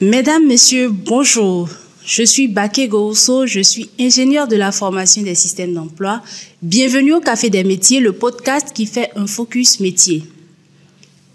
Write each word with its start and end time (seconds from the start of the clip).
Mesdames, 0.00 0.46
Messieurs, 0.46 0.88
bonjour. 0.88 1.68
Je 2.06 2.22
suis 2.22 2.48
Baké 2.48 2.88
Gousso, 2.88 3.46
je 3.46 3.60
suis 3.60 3.90
ingénieur 4.00 4.48
de 4.48 4.56
la 4.56 4.72
formation 4.72 5.20
des 5.20 5.34
systèmes 5.34 5.74
d'emploi. 5.74 6.22
Bienvenue 6.62 7.12
au 7.12 7.20
Café 7.20 7.50
des 7.50 7.62
métiers, 7.64 8.00
le 8.00 8.12
podcast 8.12 8.68
qui 8.72 8.86
fait 8.86 9.10
un 9.16 9.26
focus 9.26 9.80
métier. 9.80 10.24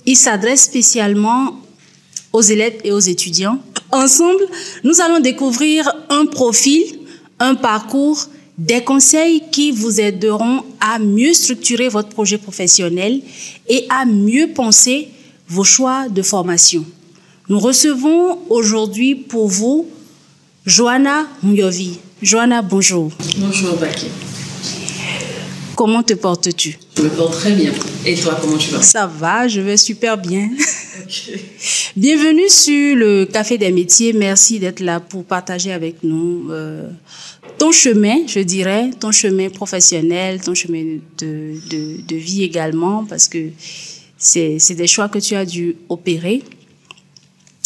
Il 0.08 0.16
s'adresse 0.16 0.64
spécialement 0.64 1.60
aux 2.34 2.42
élèves 2.42 2.78
et 2.84 2.92
aux 2.92 3.00
étudiants. 3.00 3.60
Ensemble, 3.92 4.48
nous 4.84 5.02
allons 5.02 5.20
découvrir 5.20 5.92
un 6.10 6.26
profil, 6.26 6.84
un 7.40 7.54
parcours, 7.54 8.28
des 8.58 8.84
conseils 8.84 9.44
qui 9.52 9.72
vous 9.72 10.00
aideront 10.00 10.64
à 10.80 11.00
mieux 11.00 11.34
structurer 11.34 11.90
votre 11.90 12.10
projet 12.10 12.38
professionnel 12.38 13.22
et 13.68 13.86
à 13.90 14.06
mieux 14.06 14.52
penser 14.54 15.10
vos 15.48 15.64
choix 15.64 16.08
de 16.10 16.22
formation. 16.22 16.86
Nous 17.50 17.60
recevons 17.60 18.40
aujourd'hui 18.50 19.16
pour 19.16 19.48
vous 19.48 19.88
Joanna 20.66 21.28
Myovi. 21.44 22.00
Joanna, 22.22 22.62
bonjour. 22.62 23.12
Bonjour, 23.38 23.76
Baki. 23.78 24.08
Comment 25.76 26.02
te 26.02 26.14
portes-tu? 26.14 26.80
Je 26.98 27.04
me 27.04 27.10
porte 27.10 27.34
très 27.34 27.52
bien. 27.52 27.74
Et 28.06 28.16
toi, 28.16 28.38
comment 28.42 28.58
tu 28.58 28.72
vas? 28.72 28.82
Ça 28.82 29.06
va, 29.06 29.48
je 29.48 29.60
vais 29.60 29.76
super 29.76 30.18
bien. 30.18 30.50
Bienvenue 31.98 32.50
sur 32.50 32.96
le 32.96 33.26
Café 33.26 33.58
des 33.58 33.72
métiers. 33.72 34.14
Merci 34.14 34.60
d'être 34.60 34.80
là 34.80 35.02
pour 35.02 35.26
partager 35.26 35.74
avec 35.74 35.98
nous 36.04 36.48
euh, 36.50 36.88
ton 37.58 37.72
chemin, 37.72 38.28
je 38.28 38.40
dirais, 38.40 38.92
ton 39.00 39.12
chemin 39.12 39.50
professionnel, 39.50 40.42
ton 40.42 40.54
chemin 40.54 41.00
de, 41.18 41.56
de, 41.70 42.02
de 42.02 42.16
vie 42.16 42.44
également, 42.44 43.06
parce 43.06 43.28
que 43.28 43.50
c'est 44.18 44.76
des 44.76 44.88
choix 44.88 45.10
que 45.10 45.20
tu 45.20 45.36
as 45.36 45.46
dû 45.46 45.76
opérer. 45.90 46.44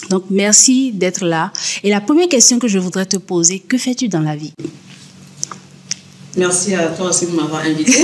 Donc, 0.09 0.25
merci 0.29 0.91
d'être 0.91 1.25
là. 1.25 1.51
Et 1.83 1.89
la 1.89 2.01
première 2.01 2.29
question 2.29 2.57
que 2.59 2.67
je 2.67 2.79
voudrais 2.79 3.05
te 3.05 3.17
poser, 3.17 3.59
que 3.59 3.77
fais-tu 3.77 4.07
dans 4.07 4.21
la 4.21 4.35
vie? 4.35 4.53
Merci 6.37 6.73
à 6.73 6.87
toi 6.87 7.09
aussi 7.09 7.27
de 7.27 7.31
m'avoir 7.31 7.63
invité. 7.63 7.91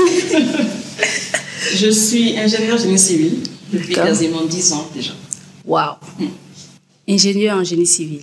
je 1.75 1.89
suis 1.89 2.37
ingénieur 2.37 2.77
génie 2.77 2.99
civil 2.99 3.39
depuis 3.71 3.93
quasiment 3.93 4.43
10 4.43 4.73
ans 4.73 4.89
déjà. 4.93 5.13
Waouh 5.65 5.95
Ingénieur 7.07 7.57
en 7.57 7.63
génie 7.63 7.85
civil. 7.85 8.21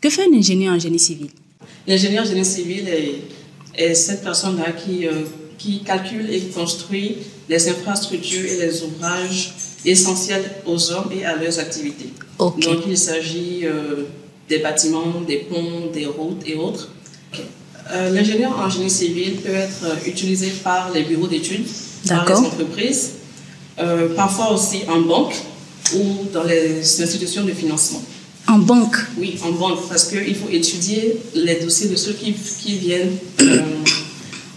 Que 0.00 0.10
fait 0.10 0.22
un 0.22 0.36
ingénieur 0.36 0.74
en 0.74 0.78
génie 0.78 0.98
civil? 0.98 1.30
L'ingénieur 1.88 2.26
génie 2.26 2.44
civil 2.44 2.86
est, 3.74 3.94
cette 3.94 4.22
personne-là 4.22 4.72
qui, 4.72 5.06
euh, 5.06 5.22
qui 5.56 5.80
calcule 5.82 6.30
et 6.30 6.40
construit 6.40 7.16
les 7.48 7.68
infrastructures 7.70 8.44
et 8.44 8.58
les 8.58 8.82
ouvrages 8.82 9.54
essentiels 9.86 10.44
aux 10.66 10.92
hommes 10.92 11.10
et 11.18 11.24
à 11.24 11.36
leurs 11.36 11.58
activités. 11.58 12.10
Donc 12.38 12.80
il 12.86 12.98
s'agit 12.98 13.60
euh, 13.62 14.04
des 14.50 14.58
bâtiments, 14.58 15.22
des 15.26 15.38
ponts, 15.38 15.90
des 15.92 16.04
routes 16.04 16.42
et 16.46 16.56
autres. 16.56 16.90
Euh, 17.90 18.10
l'ingénieur 18.10 18.58
en 18.60 18.68
génie 18.68 18.90
civil 18.90 19.36
peut 19.36 19.54
être 19.54 20.06
utilisé 20.06 20.50
par 20.62 20.92
les 20.92 21.04
bureaux 21.04 21.26
d'études, 21.26 21.66
par 22.06 22.28
les 22.28 22.34
entreprises, 22.34 23.12
parfois 24.14 24.52
aussi 24.52 24.80
en 24.88 25.00
banque 25.00 25.36
ou 25.94 26.26
dans 26.34 26.44
les 26.44 26.80
institutions 27.02 27.44
de 27.44 27.52
financement. 27.52 28.02
En 28.48 28.58
banque 28.58 28.96
Oui, 29.18 29.38
en 29.44 29.52
banque, 29.52 29.88
parce 29.88 30.04
qu'il 30.04 30.34
faut 30.34 30.48
étudier 30.50 31.16
les 31.34 31.56
dossiers 31.56 31.88
de 31.88 31.96
ceux 31.96 32.12
qui, 32.12 32.32
qui 32.32 32.78
viennent, 32.78 33.16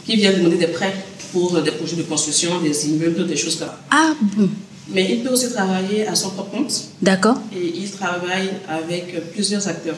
qui 0.05 0.15
viennent 0.15 0.37
demander 0.37 0.57
des 0.57 0.67
prêts 0.67 0.93
pour 1.31 1.61
des 1.61 1.71
projets 1.71 1.97
de 1.97 2.03
construction, 2.03 2.61
des 2.61 2.87
immeubles, 2.87 3.27
des 3.27 3.35
choses 3.35 3.57
comme 3.57 3.67
ça. 3.67 3.79
Ah 3.91 4.13
bon 4.37 4.49
mais 4.93 5.07
il 5.09 5.23
peut 5.23 5.29
aussi 5.29 5.49
travailler 5.49 6.07
à 6.07 6.15
son 6.15 6.31
propre 6.31 6.51
compte. 6.51 6.73
D'accord. 7.01 7.37
Et 7.55 7.73
il 7.77 7.89
travaille 7.89 8.49
avec 8.67 9.31
plusieurs 9.31 9.67
acteurs, 9.67 9.97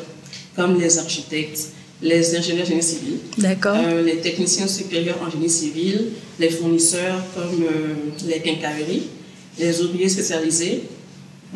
comme 0.56 0.80
les 0.80 0.98
architectes, 1.00 1.70
les 2.02 2.36
ingénieurs 2.36 2.66
génie 2.66 2.84
civil, 2.84 3.18
D'accord. 3.38 3.78
Euh, 3.78 4.03
les 4.03 4.18
techniciens 4.18 4.68
supérieurs 4.68 5.18
en 5.26 5.32
génie 5.32 5.50
civil, 5.50 6.09
les 6.40 6.50
fournisseurs 6.50 7.24
comme 7.34 7.64
euh, 7.64 8.28
les 8.28 8.40
quincailleries, 8.42 9.03
les 9.58 9.82
ouvriers 9.82 10.09
spécialisés, 10.09 10.84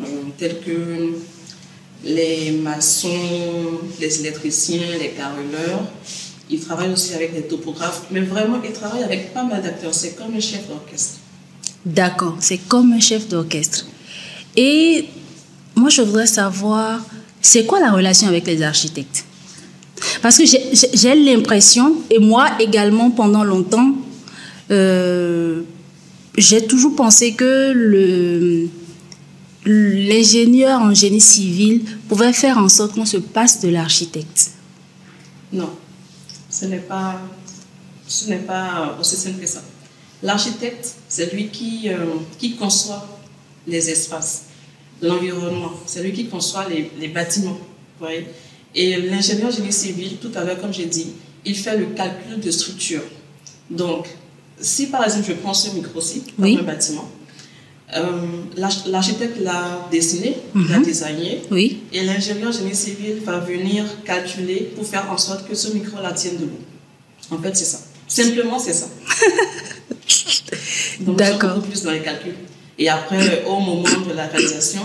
euh, 0.00 0.04
tels 0.38 0.60
que 0.60 1.12
les 2.04 2.52
maçons, 2.52 3.80
les 4.00 4.20
électriciens, 4.20 4.96
les 4.98 5.10
carreleurs. 5.10 5.82
Il 6.50 6.60
travaille 6.60 6.92
aussi 6.92 7.14
avec 7.14 7.34
les 7.34 7.42
topographes, 7.42 8.04
mais 8.10 8.20
vraiment, 8.20 8.58
il 8.64 8.72
travaille 8.72 9.02
avec 9.02 9.34
pas 9.34 9.44
mal 9.44 9.62
d'acteurs. 9.62 9.92
C'est 9.92 10.16
comme 10.16 10.34
un 10.34 10.40
chef 10.40 10.66
d'orchestre. 10.68 11.18
D'accord, 11.84 12.36
c'est 12.40 12.58
comme 12.58 12.92
un 12.92 13.00
chef 13.00 13.28
d'orchestre. 13.28 13.86
Et 14.56 15.06
moi, 15.74 15.90
je 15.90 16.02
voudrais 16.02 16.26
savoir, 16.26 17.00
c'est 17.40 17.66
quoi 17.66 17.80
la 17.80 17.92
relation 17.92 18.28
avec 18.28 18.46
les 18.46 18.62
architectes? 18.62 19.24
Parce 20.22 20.38
que 20.38 20.44
j'ai 20.44 21.14
l'impression, 21.14 21.96
et 22.10 22.18
moi 22.18 22.50
également 22.60 23.10
pendant 23.10 23.44
longtemps, 23.44 23.94
euh, 24.70 25.62
j'ai 26.36 26.66
toujours 26.66 26.94
pensé 26.94 27.32
que 27.32 27.72
le 27.74 28.68
l'ingénieur 29.68 30.80
en 30.80 30.94
génie 30.94 31.20
civil 31.20 31.82
pouvait 32.08 32.32
faire 32.32 32.58
en 32.58 32.68
sorte 32.68 32.94
qu'on 32.94 33.04
se 33.04 33.18
passe 33.18 33.60
de 33.60 33.68
l'architecte. 33.68 34.52
Non, 35.52 35.70
ce 36.50 36.64
n'est 36.64 36.78
pas, 36.78 37.20
ce 38.06 38.28
n'est 38.30 38.38
pas 38.38 38.96
aussi 39.00 39.16
simple 39.16 39.40
que 39.40 39.46
ça. 39.46 39.62
L'architecte, 40.22 40.94
c'est 41.08 41.32
lui 41.32 41.48
qui, 41.48 41.88
euh, 41.88 41.96
qui 42.38 42.56
conçoit 42.56 43.06
les 43.66 43.90
espaces, 43.90 44.44
l'environnement, 45.02 45.72
c'est 45.86 46.02
lui 46.02 46.12
qui 46.12 46.26
conçoit 46.26 46.68
les, 46.68 46.90
les 46.98 47.08
bâtiments. 47.08 47.58
Voyez 48.00 48.26
Et 48.74 48.96
l'ingénieur 49.02 49.50
génie 49.50 49.72
civil, 49.72 50.16
tout 50.16 50.32
à 50.34 50.44
l'heure, 50.44 50.60
comme 50.60 50.72
j'ai 50.72 50.86
dit, 50.86 51.08
il 51.44 51.54
fait 51.54 51.76
le 51.76 51.86
calcul 51.86 52.40
de 52.40 52.50
structure. 52.50 53.02
Donc, 53.70 54.08
si 54.60 54.86
par 54.86 55.04
exemple 55.04 55.26
je 55.28 55.34
prends 55.34 55.54
ce 55.54 55.70
micro-ci, 55.70 56.22
oui. 56.38 56.58
un 56.58 56.62
bâtiment, 56.62 57.08
l'architecte 58.56 59.40
l'a 59.40 59.88
dessiné, 59.90 60.36
l'a 60.54 60.78
mhm. 60.78 60.84
designé, 60.84 61.42
oui. 61.50 61.82
et 61.92 62.04
l'ingénieur 62.04 62.52
génie 62.52 62.74
civil 62.74 63.20
va 63.24 63.38
venir 63.38 63.84
calculer 64.04 64.70
pour 64.74 64.86
faire 64.86 65.10
en 65.10 65.16
sorte 65.16 65.48
que 65.48 65.54
ce 65.54 65.72
micro 65.72 66.00
la 66.02 66.12
tienne 66.12 66.36
debout. 66.36 66.58
En 67.30 67.38
fait, 67.38 67.56
c'est 67.56 67.64
ça. 67.64 67.78
Simplement, 68.06 68.58
c'est 68.58 68.72
ça. 68.72 68.88
Donc, 71.00 71.16
D'accord. 71.16 71.56
beaucoup 71.56 71.68
plus 71.68 71.82
dans 71.82 71.92
les 71.92 72.00
calculs. 72.00 72.34
Et 72.78 72.88
après, 72.88 73.44
au 73.46 73.60
moment 73.60 74.00
de 74.08 74.14
la 74.14 74.26
réalisation, 74.26 74.82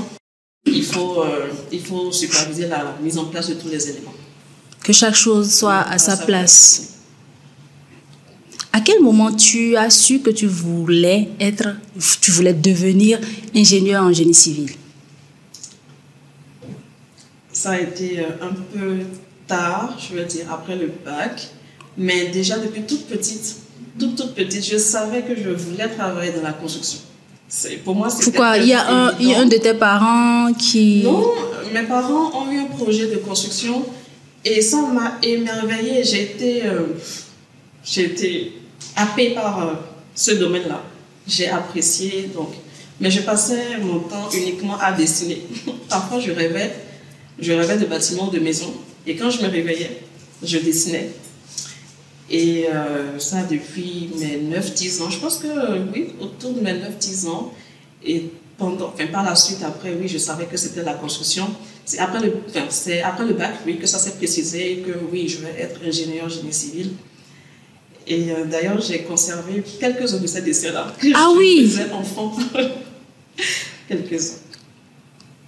il 0.66 0.84
faut, 0.84 1.24
euh, 1.24 1.48
il 1.72 1.82
faut 1.82 2.12
superviser 2.12 2.68
la 2.68 2.98
mise 3.02 3.18
en 3.18 3.26
place 3.26 3.50
de 3.50 3.56
tous 3.56 3.70
les 3.70 3.90
éléments. 3.90 4.14
Que 4.84 4.94
chaque 4.94 5.16
chose 5.16 5.54
soit 5.54 5.80
à, 5.80 5.98
sa, 5.98 6.18
place. 6.18 7.00
À 8.76 8.82
quel 8.82 9.02
moment 9.02 9.32
tu 9.32 9.78
as 9.78 9.92
su 9.92 10.20
que 10.20 10.32
tu 10.32 10.48
voulais 10.48 11.30
être, 11.40 11.76
tu 12.22 12.32
voulais 12.32 12.54
devenir 12.54 13.20
ingénieur 13.56 14.04
en 14.04 14.12
génie 14.12 14.34
civil? 14.34 14.72
Ça 17.52 17.74
a 17.74 17.80
été 17.80 18.20
euh, 18.20 18.24
un 18.42 18.54
peu 18.74 18.98
tard, 19.48 19.96
je 20.00 20.16
veux 20.16 20.26
dire, 20.26 20.52
après 20.52 20.76
le 20.76 20.92
bac. 21.06 21.50
Mais 22.00 22.30
déjà 22.30 22.58
depuis 22.58 22.82
toute 22.82 23.06
petite, 23.06 23.58
toute, 24.00 24.16
toute 24.16 24.34
petite, 24.34 24.66
je 24.66 24.78
savais 24.78 25.22
que 25.22 25.36
je 25.36 25.52
voulais 25.52 25.88
travailler 25.90 26.32
dans 26.32 26.42
la 26.42 26.54
construction. 26.54 27.00
Pour 27.86 27.94
moi, 27.94 28.10
c'était 28.10 28.32
Pourquoi? 28.32 28.58
Il 28.58 28.66
y, 28.66 28.74
a 28.74 28.92
un, 28.92 29.16
il 29.20 29.30
y 29.30 29.36
a 29.36 29.42
un 29.42 29.46
de 29.46 29.58
tes 29.58 29.76
parents 29.76 30.52
qui... 30.54 31.04
Non, 31.04 31.24
mes 31.72 31.84
parents 31.84 32.32
ont 32.42 32.52
eu 32.52 32.58
un 32.58 32.66
projet 32.66 33.06
de 33.06 33.18
construction 33.18 33.86
et 34.44 34.64
ça 34.64 34.82
m'a 34.82 35.20
émerveillée. 35.22 36.04
J'ai 36.04 36.24
été, 36.24 36.66
euh, 36.66 36.98
j'ai 37.84 38.06
été 38.06 38.54
happée 38.96 39.32
par 39.32 39.68
euh, 39.68 39.74
ce 40.16 40.32
domaine-là. 40.32 40.82
J'ai 41.28 41.50
apprécié, 41.50 42.30
donc... 42.34 42.50
Mais 43.02 43.10
je 43.10 43.22
passais 43.22 43.80
mon 43.82 44.00
temps 44.00 44.30
uniquement 44.34 44.78
à 44.80 44.92
dessiner. 44.92 45.42
Parfois, 45.90 46.20
je 46.20 46.32
rêvais, 46.32 46.74
je 47.40 47.52
rêvais 47.52 47.78
de 47.78 47.86
bâtiments, 47.86 48.28
de 48.28 48.40
maisons. 48.40 48.74
Et 49.08 49.16
quand 49.16 49.30
je 49.30 49.42
me 49.42 49.50
réveillais, 49.50 50.02
je 50.44 50.58
dessinais. 50.60 51.10
Et 52.30 52.68
euh, 52.74 53.20
ça 53.20 53.44
depuis 53.44 54.10
mes 54.18 54.38
9-10 54.58 55.02
ans. 55.02 55.10
Je 55.10 55.20
pense 55.20 55.38
que 55.38 55.48
oui, 55.94 56.14
autour 56.22 56.54
de 56.54 56.62
mes 56.62 56.74
9-10 56.74 57.28
ans. 57.28 57.52
Et 58.06 58.30
pendant, 58.58 58.88
enfin, 58.94 59.08
par 59.08 59.24
la 59.24 59.36
suite, 59.36 59.64
après, 59.64 59.94
oui, 60.00 60.08
je 60.08 60.18
savais 60.18 60.46
que 60.46 60.58
c'était 60.58 60.84
la 60.84 60.94
construction. 60.94 61.48
C'est 61.86 62.00
après, 62.00 62.22
le, 62.22 62.34
enfin, 62.48 62.66
après 63.04 63.26
le 63.26 63.34
bac, 63.34 63.56
oui, 63.66 63.78
que 63.78 63.88
ça 63.88 63.98
s'est 64.00 64.16
précisé, 64.16 64.84
que 64.86 64.94
oui, 65.12 65.28
je 65.28 65.40
vais 65.40 65.60
être 65.60 65.80
ingénieur 65.86 66.30
génie 66.30 66.54
civil. 66.54 66.92
Et 68.08 68.32
euh, 68.32 68.46
d'ailleurs, 68.46 68.82
j'ai 68.82 69.04
conservé 69.04 69.64
quelques-uns 69.80 70.20
de 70.20 70.28
ces 70.28 70.42
dessins-là. 70.42 70.94
Ah 71.16 71.30
je 71.32 71.38
oui 71.38 71.70
faisais 71.70 71.92
enfant. 71.92 72.36
quelques-uns. 73.88 74.40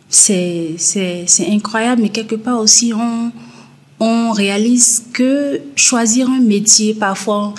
C'est 0.10 1.48
incroyable, 1.50 2.02
mais 2.04 2.10
quelque 2.10 2.36
part 2.36 2.60
aussi, 2.60 2.94
on 2.94 3.32
on 4.00 4.32
réalise 4.32 5.06
que 5.14 5.62
choisir 5.76 6.30
un 6.30 6.40
métier, 6.40 6.94
parfois, 6.94 7.54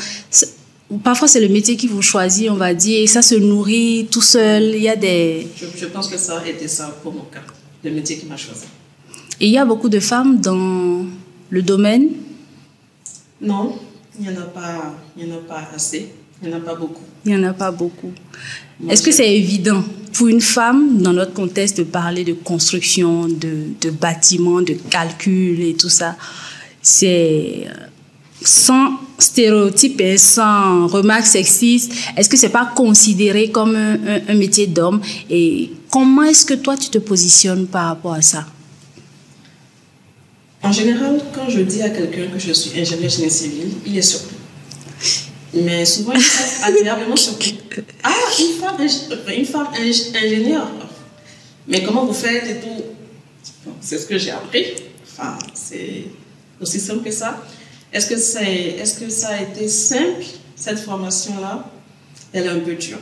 parfois 1.03 1.29
c'est 1.29 1.41
le 1.41 1.49
métier 1.49 1.77
qui 1.77 1.87
vous 1.87 2.03
choisit, 2.03 2.51
on 2.51 2.57
va 2.57 2.75
dire, 2.75 3.03
et 3.03 3.07
ça 3.07 3.23
se 3.23 3.35
nourrit 3.35 4.07
tout 4.11 4.23
seul. 4.23 4.75
Il 4.75 4.83
y 4.83 4.89
a 4.89 4.97
des... 4.97 5.47
Je, 5.77 5.87
pense 5.87 6.09
que 6.09 6.19
ça 6.19 6.39
a 6.39 6.47
été 6.47 6.69
ça 6.69 6.95
pour 7.03 7.13
mon 7.13 7.23
cas, 7.23 7.43
le 7.83 7.91
métier 7.91 8.19
qui 8.19 8.27
m'a 8.27 8.37
choisi. 8.37 8.67
Et 9.41 9.47
il 9.47 9.53
y 9.53 9.59
a 9.59 9.65
beaucoup 9.65 9.89
de 9.89 10.01
femmes 10.01 10.41
dans 10.41 11.07
le 11.51 11.63
domaine? 11.63 12.09
Non, 13.41 13.79
il 14.19 14.29
n'y 14.29 14.37
en, 14.37 14.41
a 14.41 14.45
pas, 14.45 14.95
il 15.17 15.27
y 15.27 15.33
en 15.33 15.37
a 15.37 15.39
pas 15.41 15.69
assez, 15.75 16.09
il 16.43 16.49
n'y 16.49 16.55
en 16.55 16.59
a 16.59 16.61
pas 16.61 16.75
beaucoup. 16.75 17.03
Il 17.25 17.37
n'y 17.37 17.45
en 17.45 17.49
a 17.49 17.53
pas 17.53 17.71
beaucoup. 17.71 18.13
Est-ce 18.89 19.03
que 19.03 19.11
c'est 19.13 19.35
évident 19.37 19.83
pour 20.13 20.29
une 20.29 20.41
femme, 20.41 20.99
dans 20.99 21.13
notre 21.13 21.33
contexte, 21.35 21.79
de 21.79 21.83
parler 21.83 22.25
de 22.25 22.33
construction, 22.33 23.27
de, 23.29 23.69
de 23.81 23.91
bâtiments, 23.91 24.63
de 24.63 24.75
calcul 24.91 25.61
et 25.61 25.75
tout 25.75 25.89
ça 25.89 26.17
C'est 26.83 27.67
euh, 27.67 27.87
sans 28.43 28.93
stéréotypes 29.19 30.01
et 30.01 30.19
sans 30.19 30.87
remarques 30.87 31.27
sexistes. 31.27 31.93
Est-ce 32.17 32.29
que 32.29 32.37
c'est 32.37 32.51
pas 32.51 32.71
considéré 32.75 33.51
comme 33.51 33.75
un, 33.77 33.99
un 34.29 34.35
métier 34.35 34.67
d'homme? 34.67 35.01
Et 35.31 35.71
comment 35.91 36.23
est-ce 36.23 36.45
que 36.45 36.55
toi, 36.55 36.77
tu 36.77 36.91
te 36.91 36.99
positionnes 36.99 37.67
par 37.67 37.89
rapport 37.89 38.15
à 38.15 38.23
ça? 38.23 38.47
En 40.67 40.73
général, 40.73 41.21
quand 41.33 41.49
je 41.49 41.61
dis 41.61 41.81
à 41.81 41.91
quelqu'un 41.91 42.27
que 42.27 42.41
je 42.41 42.53
suis 42.53 42.81
ingénieur 42.81 43.09
génie 43.09 43.31
civil, 43.31 43.69
il 43.87 43.97
est 43.97 44.03
surpris. 44.03 44.35
Mais 45.55 45.85
souvent, 45.85 46.13
ils 46.13 46.21
sont 46.23 46.65
agréablement 46.65 47.15
surpris. 47.15 47.61
Ah, 48.03 48.11
une 48.41 48.61
femme, 48.61 48.77
une 49.33 49.45
femme 49.45 49.69
ingénieure. 49.79 50.69
Mais 51.69 51.85
comment 51.85 52.05
vous 52.05 52.13
faites 52.13 52.49
et 52.51 52.57
tout? 52.57 53.71
C'est 53.81 53.97
ce 53.97 54.07
que 54.07 54.19
j'ai 54.19 54.33
appris. 54.33 54.65
Enfin, 55.05 55.39
c'est 55.55 56.07
aussi 56.61 56.81
simple 56.81 57.05
que 57.05 57.13
ça. 57.13 57.45
Est-ce 57.93 58.09
que, 58.09 58.17
c'est, 58.17 58.75
est-ce 58.81 58.99
que 58.99 59.09
ça 59.09 59.29
a 59.29 59.43
été 59.43 59.69
simple, 59.69 60.25
cette 60.57 60.81
formation-là? 60.81 61.71
Elle 62.33 62.47
est 62.47 62.49
un 62.49 62.59
peu 62.59 62.75
dure. 62.75 62.99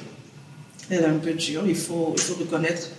Elle 0.90 1.00
est 1.00 1.06
un 1.06 1.14
peu 1.14 1.32
dure, 1.32 1.62
il 1.66 1.76
faut, 1.76 2.12
il 2.14 2.22
faut 2.22 2.34
reconnaître, 2.34 2.90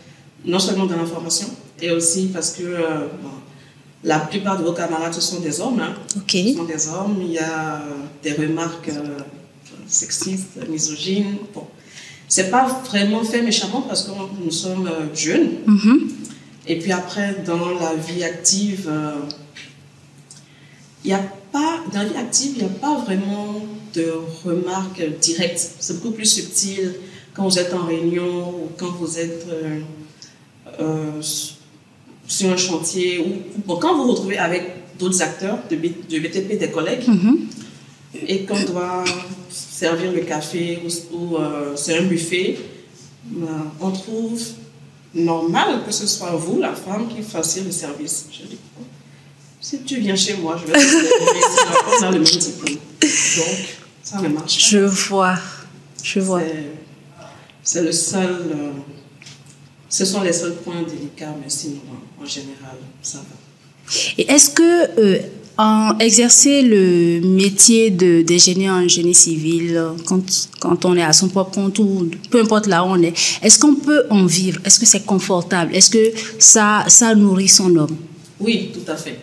non 0.44 0.58
seulement 0.58 0.88
dans 0.88 0.98
la 0.98 1.06
formation, 1.06 1.48
et 1.80 1.92
aussi 1.92 2.30
parce 2.34 2.54
que 2.54 2.64
euh, 2.64 3.08
la 4.06 4.19
plupart 4.19 4.57
de 4.60 4.63
vos 4.63 4.74
camarades, 4.74 5.13
ce 5.13 5.22
sont 5.22 5.40
des 5.40 5.60
hommes. 5.60 5.80
Hein. 5.80 5.96
Ce 6.28 6.54
sont 6.54 6.63
des 6.63 6.88
hommes. 6.88 7.18
Il 7.22 7.31
y 7.31 7.40
a 7.40 7.81
des 8.24 8.34
remarques 8.34 8.90
euh, 8.90 9.18
sexistes, 9.88 10.68
misogynes. 10.69 11.38
Bon. 11.54 11.66
C'est 12.28 12.52
pas 12.52 12.68
vraiment 12.86 13.24
fait 13.24 13.42
méchamment 13.42 13.81
parce 13.81 14.04
que 14.04 14.12
nous 14.44 14.52
sommes 14.52 14.88
euh, 14.88 15.13
jeunes. 15.16 15.50
Mm-hmm. 15.68 16.00
Et 16.68 16.80
puis 16.80 16.92
après, 16.92 17.44
dans 17.46 17.69
la 17.69 17.96
vie 17.96 18.24
active, 18.24 18.88
euh, 18.88 19.16
il 21.04 21.13
a 21.13 21.22
pas, 21.52 21.80
dans 21.92 22.00
la 22.00 22.06
vie 22.06 22.18
active, 22.18 22.54
il 22.57 22.63
n'y 22.63 22.69
a 22.69 22.80
pas 22.80 22.98
vraiment 23.00 23.62
de 23.94 24.13
remarques 24.44 25.04
directes. 25.19 25.72
C'est 25.80 26.02
beaucoup 26.02 26.16
plus 26.16 26.25
subtil 26.25 26.94
quand 27.34 27.48
vous 27.48 27.60
êtes 27.60 27.74
en 27.74 27.86
réunion 27.86 28.50
ou 28.50 28.69
quand 28.78 28.92
vous 29.00 29.19
êtes 29.19 29.46
euh, 30.80 31.22
sur 32.27 32.50
un 32.50 32.57
chantier 32.57 33.19
ou 33.19 33.75
quand 33.75 33.95
vous 33.95 34.04
vous 34.04 34.12
retrouvez 34.12 34.38
avec 34.38 34.63
d'autres 34.98 35.22
acteurs 35.22 35.60
de, 35.69 35.75
BTP, 35.75 36.57
des 36.57 36.72
collègues, 36.72 37.07
mm-hmm. 37.07 37.38
et 38.27 38.45
qu'on 38.45 38.63
doit 38.63 39.04
servir 39.50 40.12
le 40.12 40.22
café 40.22 40.80
ou, 41.12 41.36
euh, 41.38 41.75
c'est 41.75 41.98
un 41.98 42.04
buffet, 42.04 42.57
ben, 43.25 43.72
on 43.81 43.92
trouve 43.92 44.42
normal 45.13 45.81
que 45.86 45.92
ce 45.92 46.07
soit 46.07 46.31
vous, 46.31 46.60
la 46.60 46.74
femme, 46.74 47.07
qui 47.07 47.22
fassiez 47.22 47.63
le 47.63 47.72
service. 47.72 48.28
Je 48.31 48.45
dis, 48.48 48.57
si 49.60 49.80
tu 49.80 50.00
viens 50.00 50.16
chez 50.16 50.36
moi, 50.36 50.57
je 50.62 50.71
vais 50.71 50.74
te 50.74 50.86
servir, 50.86 51.12
on 51.88 52.04
a 52.04 52.12
le 52.12 52.19
même 52.19 52.24
diplôme. 52.24 52.75
Donc, 53.01 53.78
ça 54.04 54.21
ne 54.21 54.28
marche 54.30 54.56
pas. 54.56 54.69
Je 54.69 54.78
vois, 54.80 55.36
je 56.04 56.19
vois. 56.19 56.42
C'est 57.63 57.83
le 57.83 57.92
seul... 57.92 58.30
Euh, 58.30 58.71
ce 59.90 60.06
sont 60.06 60.22
les 60.22 60.34
seuls 60.34 60.56
points 60.56 60.84
délicats, 60.84 61.36
mais 61.42 61.50
sinon, 61.50 61.82
en 62.22 62.26
général, 62.26 62.78
ça 63.02 63.20
va. 63.20 63.94
Et 64.18 64.30
est-ce 64.32 64.50
que 64.50 65.00
euh, 65.00 65.20
en 65.58 65.98
exercer 66.00 66.62
le 66.62 67.22
métier 67.22 67.90
d'ingénieur 67.90 68.76
en 68.76 68.88
génie 68.88 69.16
civil, 69.16 69.80
quand, 70.06 70.24
quand 70.60 70.86
on 70.86 70.96
est 70.98 71.04
à 71.04 71.14
son 71.14 71.30
propre 71.30 71.52
compte 71.52 71.80
ou 71.80 72.10
peu 72.30 72.42
importe 72.42 72.68
là 72.68 72.84
où 72.84 72.88
on 72.88 73.02
est, 73.02 73.14
est-ce 73.42 73.60
qu'on 73.60 73.76
peut 73.76 74.04
en 74.10 74.26
vivre? 74.26 74.60
Est-ce 74.66 74.80
que 74.80 74.86
c'est 74.86 75.06
confortable? 75.06 75.74
Est-ce 75.76 75.90
que 75.90 76.12
ça, 76.40 76.84
ça 76.88 77.16
nourrit 77.16 77.48
son 77.48 77.74
homme? 77.76 77.96
Oui, 78.40 78.72
tout 78.74 78.92
à 78.92 78.98
fait. 78.98 79.20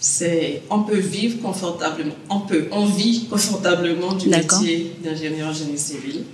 C'est, 0.00 0.62
on 0.68 0.82
peut 0.82 0.98
vivre 0.98 1.40
confortablement. 1.40 2.14
On 2.28 2.40
peut, 2.40 2.66
on 2.72 2.86
vit 2.86 3.26
confortablement 3.30 4.14
du 4.14 4.28
métier 4.28 4.94
d'ingénieur 5.04 5.50
en 5.50 5.52
génie 5.52 5.78
civil. 5.78 6.24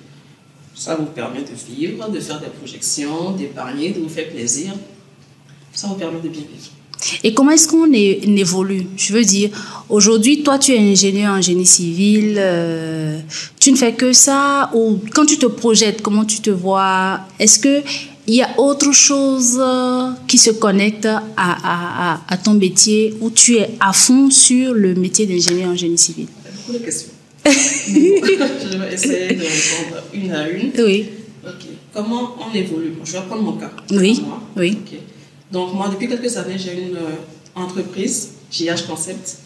Ça 0.79 0.95
vous 0.95 1.07
permet 1.07 1.41
de 1.41 1.75
vivre, 1.75 2.09
de 2.09 2.21
faire 2.21 2.39
des 2.39 2.47
projections, 2.47 3.33
d'épargner, 3.33 3.91
de 3.91 3.99
vous 3.99 4.09
faire 4.09 4.29
plaisir. 4.29 4.73
Ça 5.73 5.89
vous 5.89 5.95
permet 5.95 6.21
de 6.21 6.29
bien 6.29 6.43
vivre. 6.43 6.71
Et 7.25 7.35
comment 7.35 7.51
est-ce 7.51 7.67
qu'on 7.67 7.93
évolue? 7.93 8.87
Je 8.97 9.13
veux 9.13 9.25
dire, 9.25 9.51
aujourd'hui, 9.89 10.45
toi, 10.45 10.57
tu 10.59 10.73
es 10.73 10.79
ingénieur 10.79 11.35
en 11.35 11.41
génie 11.41 11.67
civil, 11.67 12.37
euh, 12.39 13.21
tu 13.59 13.73
ne 13.73 13.77
fais 13.77 13.93
que 13.93 14.13
ça, 14.13 14.71
ou 14.73 15.01
quand 15.15 15.27
tu 15.27 15.37
te 15.37 15.47
projettes, 15.47 16.01
comment 16.01 16.25
tu 16.25 16.41
te 16.41 16.51
vois? 16.51 17.21
Est-ce 17.41 17.59
que 17.59 17.83
il 18.29 18.35
y 18.35 18.43
a 18.43 18.49
autre 18.59 18.93
chose 18.93 19.59
euh, 19.59 20.11
qui 20.29 20.39
se 20.39 20.51
connecte 20.51 21.07
à, 21.07 21.23
à, 21.37 22.21
à, 22.29 22.37
ton 22.37 22.55
métier 22.55 23.15
ou 23.21 23.31
tu 23.31 23.57
es 23.57 23.71
à 23.81 23.93
fond 23.93 24.31
sur 24.31 24.75
le 24.75 24.95
métier 24.95 25.27
d'ingénieur 25.27 25.71
en 25.71 25.77
génie 25.77 25.99
civil? 25.99 26.27
Beaucoup 26.67 26.79
de 26.79 26.85
questions. 26.85 27.18
Je 27.47 28.79
vais 28.79 28.95
essayer 28.95 29.35
de 29.35 29.43
répondre 29.43 30.03
une 30.13 30.33
à 30.33 30.49
une. 30.49 30.73
Oui. 30.79 31.11
Comment 31.93 32.37
on 32.41 32.55
évolue? 32.55 32.95
Je 33.05 33.13
vais 33.13 33.23
prendre 33.23 33.43
mon 33.43 33.57
cas. 33.57 33.71
Oui. 33.91 34.23
Oui. 34.57 34.79
Donc, 35.51 35.75
moi, 35.75 35.89
depuis 35.89 36.09
quelques 36.09 36.37
années, 36.37 36.59
j'ai 36.59 36.75
une 36.75 36.97
euh, 36.97 37.15
entreprise, 37.55 38.33
JH 38.51 38.87
Concept, 38.87 39.39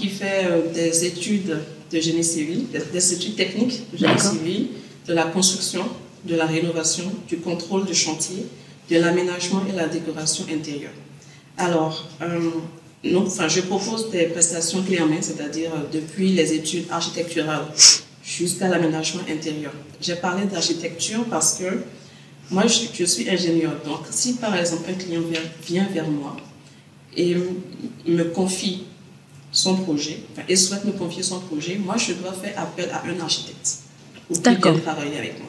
qui 0.00 0.08
fait 0.08 0.46
euh, 0.46 0.72
des 0.72 1.04
études 1.04 1.58
de 1.92 2.00
génie 2.00 2.24
civil, 2.24 2.66
des, 2.92 3.12
études 3.12 3.36
techniques 3.36 3.82
de 3.92 3.98
génie 3.98 4.18
civil, 4.18 4.68
de 5.06 5.14
la 5.14 5.24
construction, 5.24 5.84
de 6.24 6.34
la 6.34 6.46
rénovation, 6.46 7.04
du 7.28 7.36
contrôle 7.36 7.84
du 7.84 7.94
chantier, 7.94 8.46
de 8.90 8.96
l'aménagement 8.98 9.62
et 9.72 9.76
la 9.76 9.86
décoration 9.86 10.44
intérieure. 10.52 10.92
Alors, 11.56 12.08
euh, 12.20 12.50
enfin, 13.16 13.48
je 13.48 13.60
propose 13.60 14.10
des 14.10 14.24
prestations 14.26 14.82
clés 14.82 15.00
en 15.00 15.06
main, 15.06 15.20
c'est-à-dire 15.20 15.70
depuis 15.92 16.32
les 16.32 16.52
études 16.52 16.86
architecturales 16.90 17.66
jusqu'à 18.24 18.68
l'aménagement 18.68 19.22
intérieur. 19.28 19.72
J'ai 20.00 20.16
parlé 20.16 20.46
d'architecture 20.46 21.24
parce 21.30 21.58
que 21.58 21.82
moi, 22.50 22.64
je, 22.66 23.04
suis 23.04 23.28
ingénieur. 23.28 23.72
Donc, 23.84 24.00
si 24.10 24.34
par 24.34 24.54
exemple 24.56 24.90
un 24.90 24.94
client 24.94 25.22
vient, 25.66 25.86
vers 25.92 26.08
moi 26.08 26.36
et 27.16 27.36
me 28.06 28.24
confie 28.24 28.84
son 29.52 29.76
projet, 29.76 30.18
et 30.48 30.56
souhaite 30.56 30.84
me 30.84 30.92
confier 30.92 31.22
son 31.22 31.40
projet, 31.40 31.76
moi, 31.76 31.96
je 31.96 32.12
dois 32.14 32.32
faire 32.32 32.58
appel 32.58 32.90
à 32.90 33.04
un 33.06 33.20
architecte 33.20 33.78
pour 34.28 34.42
qu'il 34.42 34.58
travailler 34.58 35.18
avec 35.18 35.38
moi. 35.38 35.48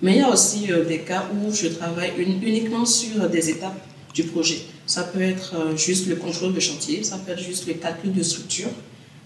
Mais 0.00 0.12
il 0.12 0.18
y 0.18 0.22
a 0.22 0.30
aussi 0.30 0.70
euh, 0.70 0.84
des 0.84 1.00
cas 1.00 1.28
où 1.32 1.52
je 1.52 1.68
travaille 1.68 2.12
uniquement 2.18 2.84
sur 2.84 3.28
des 3.28 3.50
étapes 3.50 3.80
du 4.12 4.24
projet. 4.24 4.66
Ça 4.86 5.04
peut 5.04 5.22
être 5.22 5.54
euh, 5.54 5.76
juste 5.76 6.06
le 6.06 6.16
contrôle 6.16 6.52
de 6.52 6.60
chantier, 6.60 7.02
ça 7.02 7.18
peut 7.18 7.32
être 7.32 7.42
juste 7.42 7.66
le 7.66 7.74
calcul 7.74 8.12
de 8.12 8.22
structure, 8.22 8.70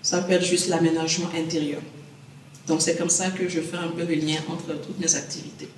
ça 0.03 0.23
peut 0.23 0.33
être 0.33 0.45
juste 0.45 0.69
l'aménagement 0.69 1.29
intérieur. 1.37 1.81
Donc 2.69 2.83
c'est 2.83 2.97
comme 2.97 3.09
ça 3.09 3.31
que 3.31 3.49
je 3.49 3.61
fais 3.61 3.77
un 3.77 3.89
peu 3.89 4.05
le 4.05 4.15
lien 4.15 4.39
entre 4.49 4.79
toutes 4.81 5.01
mes 5.01 5.15
activités. 5.15 5.69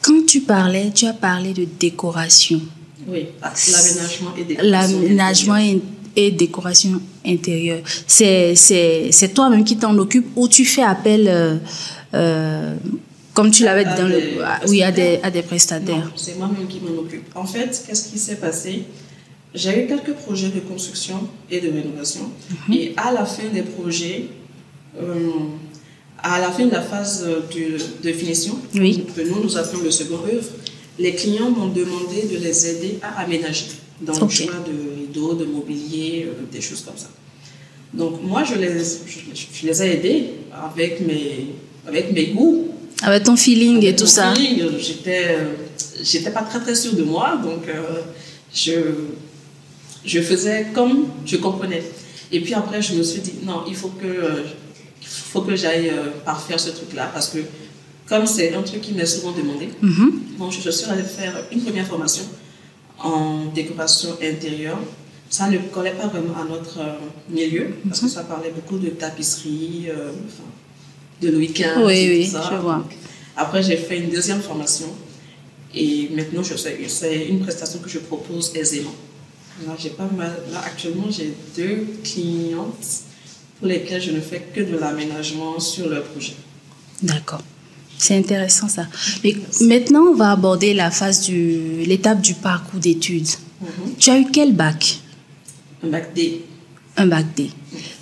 Quand 0.00 0.26
tu 0.26 0.40
parlais, 0.40 0.90
tu 0.94 1.06
as 1.06 1.12
parlé 1.12 1.52
de 1.52 1.66
décoration. 1.78 2.60
Oui, 3.06 3.26
l'aménagement 3.42 4.34
et 4.36 4.44
décoration. 4.44 4.70
L'aménagement 4.70 5.80
et, 6.16 6.30
décoration 6.30 7.00
intérieure. 7.26 7.82
C'est 8.06 9.34
toi-même 9.34 9.64
qui 9.64 9.76
t'en 9.76 9.96
occupe 9.98 10.26
ou 10.36 10.48
tu 10.48 10.64
fais 10.64 10.82
appel, 10.82 11.26
euh, 11.28 11.56
euh, 12.14 12.76
comme 13.34 13.50
tu 13.50 13.64
l'avais 13.64 13.84
dit 13.84 13.94
dans 13.96 14.08
le. 14.08 14.20
Oui, 14.68 14.82
à 14.82 14.92
des, 14.92 15.20
à 15.22 15.30
des 15.30 15.42
prestataires. 15.42 16.10
C'est 16.16 16.36
moi-même 16.36 16.66
qui 16.66 16.80
m'en 16.80 17.00
occupe. 17.00 17.24
En 17.34 17.46
fait, 17.46 17.82
qu'est-ce 17.86 18.10
qui 18.10 18.18
s'est 18.18 18.36
passé? 18.36 18.84
J'ai 19.54 19.84
eu 19.84 19.86
quelques 19.86 20.14
projets 20.14 20.48
de 20.48 20.60
construction 20.60 21.28
et 21.50 21.60
de 21.60 21.70
rénovation. 21.70 22.30
Mhm. 22.68 22.74
Et 22.74 22.94
à 22.96 23.12
la 23.12 23.24
fin 23.26 23.48
des 23.52 23.62
projets, 23.62 24.28
euh, 25.00 25.30
à 26.22 26.40
la 26.40 26.50
fin 26.50 26.66
de 26.66 26.70
la 26.72 26.80
phase 26.82 27.26
de, 28.02 28.12
finition, 28.12 28.58
oui. 28.74 29.04
que 29.14 29.20
nous, 29.22 29.42
nous 29.42 29.56
appelons 29.56 29.82
le 29.82 29.90
second 29.90 30.20
œuvre, 30.26 30.48
les 30.98 31.14
clients 31.14 31.50
m'ont 31.50 31.68
demandé 31.68 32.28
de 32.32 32.38
les 32.38 32.66
aider 32.66 32.98
à 33.02 33.20
aménager 33.20 33.66
dans 34.00 34.18
le 34.18 34.28
choix 34.28 34.54
de 34.66 35.00
rideaux, 35.00 35.34
de 35.34 35.44
mobilier, 35.44 36.28
euh, 36.28 36.44
des 36.50 36.60
choses 36.60 36.82
comme 36.82 36.96
ça. 36.96 37.08
Donc 37.92 38.22
moi, 38.22 38.42
je 38.44 38.54
les, 38.54 38.78
je, 38.78 39.66
les 39.66 39.82
ai 39.82 39.96
aidés 39.96 40.24
avec 40.52 41.00
mes, 41.00 41.48
avec 41.86 42.12
mes 42.12 42.28
goûts. 42.28 42.68
Avec 43.02 43.24
ton 43.24 43.36
feeling 43.36 43.84
et 43.84 43.94
tout 43.96 44.06
ça. 44.06 44.32
J'étais, 44.78 45.36
j'étais 46.02 46.30
pas 46.30 46.42
très 46.42 46.60
très 46.60 46.74
sûre 46.74 46.94
de 46.94 47.02
moi, 47.02 47.36
donc 47.42 47.68
euh, 47.68 48.00
je, 48.54 48.72
je 50.04 50.20
faisais 50.20 50.66
comme 50.74 51.08
je 51.26 51.36
comprenais. 51.36 51.82
Et 52.30 52.40
puis 52.40 52.54
après, 52.54 52.80
je 52.80 52.94
me 52.94 53.02
suis 53.02 53.20
dit, 53.20 53.34
non, 53.44 53.64
il 53.68 53.74
faut 53.74 53.88
que, 53.88 54.06
euh, 54.06 54.42
faut 55.02 55.42
que 55.42 55.54
j'aille 55.56 55.90
euh, 55.90 56.10
parfaire 56.24 56.58
ce 56.58 56.70
truc-là 56.70 57.10
parce 57.12 57.28
que 57.28 57.38
comme 58.08 58.26
c'est 58.26 58.54
un 58.54 58.62
truc 58.62 58.80
qui 58.80 58.92
m'est 58.92 59.06
souvent 59.06 59.32
demandé, 59.32 59.68
Mhm. 59.82 60.12
bon, 60.38 60.50
je 60.50 60.70
suis 60.70 60.90
allée 60.90 61.02
faire 61.02 61.34
une 61.52 61.62
première 61.62 61.86
formation 61.86 62.24
en 62.98 63.46
décoration 63.54 64.10
intérieure. 64.22 64.78
Ça 65.28 65.48
ne 65.48 65.56
collait 65.58 65.92
pas 65.92 66.06
vraiment 66.08 66.34
à 66.40 66.44
notre 66.44 66.78
euh, 66.80 66.92
milieu 67.30 67.68
parce 67.88 68.00
que 68.00 68.08
ça 68.08 68.22
parlait 68.22 68.52
beaucoup 68.54 68.78
de 68.78 68.90
tapisserie, 68.90 69.86
euh, 69.88 70.10
enfin, 70.26 70.48
de 71.22 71.30
Louis 71.30 71.48
XV. 71.48 71.64
Oui, 71.78 72.08
oui, 72.08 72.24
tout 72.26 72.32
ça. 72.32 72.48
je 72.50 72.56
vois. 72.56 72.86
Après, 73.36 73.62
j'ai 73.62 73.76
fait 73.76 73.98
une 73.98 74.10
deuxième 74.10 74.40
formation 74.40 74.88
et 75.74 76.10
maintenant, 76.14 76.42
c'est 76.44 77.26
une 77.28 77.40
prestation 77.40 77.78
que 77.78 77.88
je 77.88 77.98
propose 77.98 78.52
aisément. 78.54 78.94
Là, 79.66 79.74
j'ai 79.78 79.90
pas 79.90 80.08
mal. 80.16 80.36
Là, 80.52 80.60
actuellement, 80.64 81.06
j'ai 81.10 81.32
deux 81.56 81.86
clientes 82.04 82.86
pour 83.58 83.68
lesquelles 83.68 84.02
je 84.02 84.10
ne 84.10 84.20
fais 84.20 84.42
que 84.54 84.60
de 84.60 84.76
l'aménagement 84.76 85.58
sur 85.60 85.88
leur 85.88 86.04
projet. 86.04 86.34
D'accord. 87.02 87.42
C'est 87.96 88.16
intéressant 88.16 88.68
ça. 88.68 88.86
Mais 89.22 89.36
maintenant, 89.60 90.02
on 90.08 90.14
va 90.14 90.32
aborder 90.32 90.74
la 90.74 90.90
phase 90.90 91.22
du, 91.22 91.84
l'étape 91.86 92.20
du 92.20 92.34
parcours 92.34 92.80
d'études. 92.80 93.28
Mhm. 93.60 93.94
Tu 93.98 94.10
as 94.10 94.18
eu 94.18 94.26
quel 94.32 94.52
bac? 94.54 94.98
Un 95.84 95.88
bac 95.88 96.12
D. 96.14 96.42
Un 96.96 97.06
bac 97.06 97.26
D. 97.36 97.50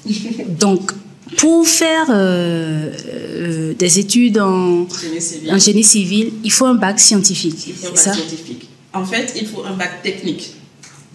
Donc, 0.48 0.92
pour 1.36 1.66
faire 1.66 2.06
euh, 2.10 2.90
euh, 3.08 3.74
des 3.74 3.98
études 3.98 4.38
en, 4.38 4.86
Génie 4.88 5.20
civil. 5.20 5.52
en 5.52 5.58
génie 5.58 5.84
civil, 5.84 6.32
il 6.44 6.50
faut 6.52 6.66
un 6.66 6.74
bac 6.74 6.98
scientifique. 7.00 7.66
Il 7.68 7.74
faut 7.74 7.86
un 7.86 7.90
c'est 7.90 7.94
bac 7.94 7.98
ça? 8.04 8.12
scientifique. 8.14 8.68
En 8.92 9.04
fait, 9.04 9.32
il 9.40 9.46
faut 9.46 9.62
un 9.64 9.74
bac 9.76 10.02
technique. 10.02 10.54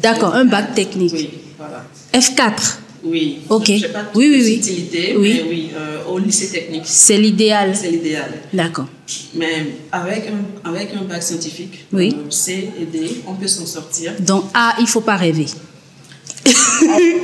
D'accord, 0.02 0.34
un 0.36 0.46
bac 0.46 0.74
technique. 0.74 1.14
Oui, 1.14 1.30
voilà. 1.58 1.86
F4, 2.14 2.78
Oui. 3.04 3.40
Ok. 3.50 3.68
Je 3.76 3.78
sais 3.82 3.90
pas 3.90 4.06
Oui, 4.16 4.28
oui, 4.34 4.42
oui. 4.44 4.54
utilités, 4.56 5.16
Oui. 5.18 5.34
mais 5.44 5.50
oui, 5.50 5.70
euh, 5.76 6.04
au 6.10 6.18
lycée 6.18 6.48
technique, 6.50 6.84
c'est 6.86 7.18
l'idéal. 7.18 7.76
c'est 7.76 7.92
l'idéal. 7.92 8.32
D'accord. 8.54 8.88
Mais 9.36 9.68
avec 9.92 10.28
un, 10.28 10.70
avec 10.70 10.90
un 11.00 11.04
bac 11.04 11.22
scientifique, 11.22 11.86
Oui. 11.94 12.16
C 12.30 12.70
et 12.82 12.86
D, 12.86 13.22
on 13.28 13.34
peut 13.36 13.48
s'en 13.48 13.66
sortir. 13.66 14.14
Donc, 14.22 14.46
A, 14.54 14.76
il 14.80 14.88
faut 14.88 15.02
pas 15.02 15.18
rêver. 15.18 15.46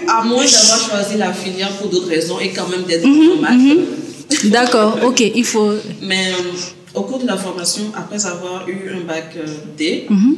À 0.08 0.24
moins 0.26 0.46
d'avoir 0.46 0.80
choisi 0.90 1.18
la 1.18 1.34
filière 1.34 1.72
pour 1.78 1.90
d'autres 1.90 2.08
raisons 2.10 2.40
et 2.40 2.50
quand 2.52 2.68
même 2.68 2.84
d'être 2.84 3.06
Mhm, 3.06 3.32
en 3.38 3.42
maths. 3.42 4.46
D'accord, 4.46 4.98
ok, 5.04 5.20
il 5.20 5.44
faut. 5.46 5.74
Mais 6.02 6.32
euh, 6.32 6.98
au 7.00 7.02
cours 7.04 7.20
de 7.20 7.28
la 7.28 7.38
formation, 7.38 7.84
après 7.96 8.26
avoir 8.26 8.68
eu 8.68 8.90
un 8.96 9.02
bac 9.06 9.34
euh, 9.38 9.46
D, 9.78 10.06
Mhm. 10.10 10.36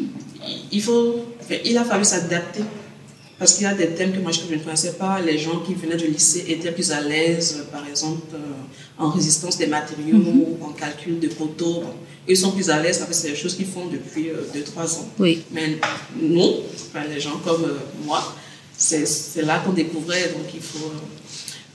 il, 0.72 0.82
faut, 0.82 1.26
enfin, 1.42 1.56
il 1.64 1.78
a 1.78 1.84
fallu 1.86 2.04
s'adapter. 2.04 2.62
Parce 3.40 3.54
qu'il 3.56 3.64
y 3.64 3.68
a 3.68 3.74
des 3.74 3.88
thèmes 3.88 4.14
que 4.14 4.20
moi 4.20 4.32
je 4.32 4.42
ne 4.54 4.60
connaissais 4.60 4.94
pas. 4.94 5.20
Les 5.20 5.38
gens 5.38 5.58
qui 5.66 5.74
venaient 5.74 5.98
du 5.98 6.08
lycée 6.08 6.46
étaient 6.48 6.72
plus 6.72 6.92
à 6.92 7.02
l'aise, 7.02 7.58
euh, 7.60 7.72
par 7.72 7.86
exemple, 7.88 8.22
euh, 8.36 8.38
en 9.04 9.10
résistance 9.10 9.58
des 9.58 9.68
matériaux, 9.68 10.18
Mhm. 10.18 10.46
en 10.62 10.70
calcul 10.70 11.20
de 11.20 11.28
poteaux. 11.28 11.82
Bon, 11.86 11.94
Ils 12.28 12.38
sont 12.38 12.52
plus 12.52 12.70
à 12.70 12.82
l'aise, 12.82 13.00
parce 13.00 13.10
que 13.10 13.16
c'est 13.16 13.32
des 13.32 13.36
choses 13.36 13.56
qu'ils 13.56 13.66
font 13.66 13.88
depuis 13.92 14.30
2-3 14.54 14.90
ans. 15.00 15.08
Oui. 15.20 15.42
Mais 15.52 15.78
nous, 16.22 16.52
enfin, 16.90 17.04
les 17.14 17.20
gens 17.20 17.38
comme 17.46 17.64
euh, 17.66 17.78
moi, 18.06 18.22
c'est 18.88 19.42
là 19.46 19.60
qu'on 19.66 19.74
découvrait, 19.74 20.30
donc 20.36 20.48
il 20.54 20.62
faut... 20.62 20.86
euh, 20.88 21.00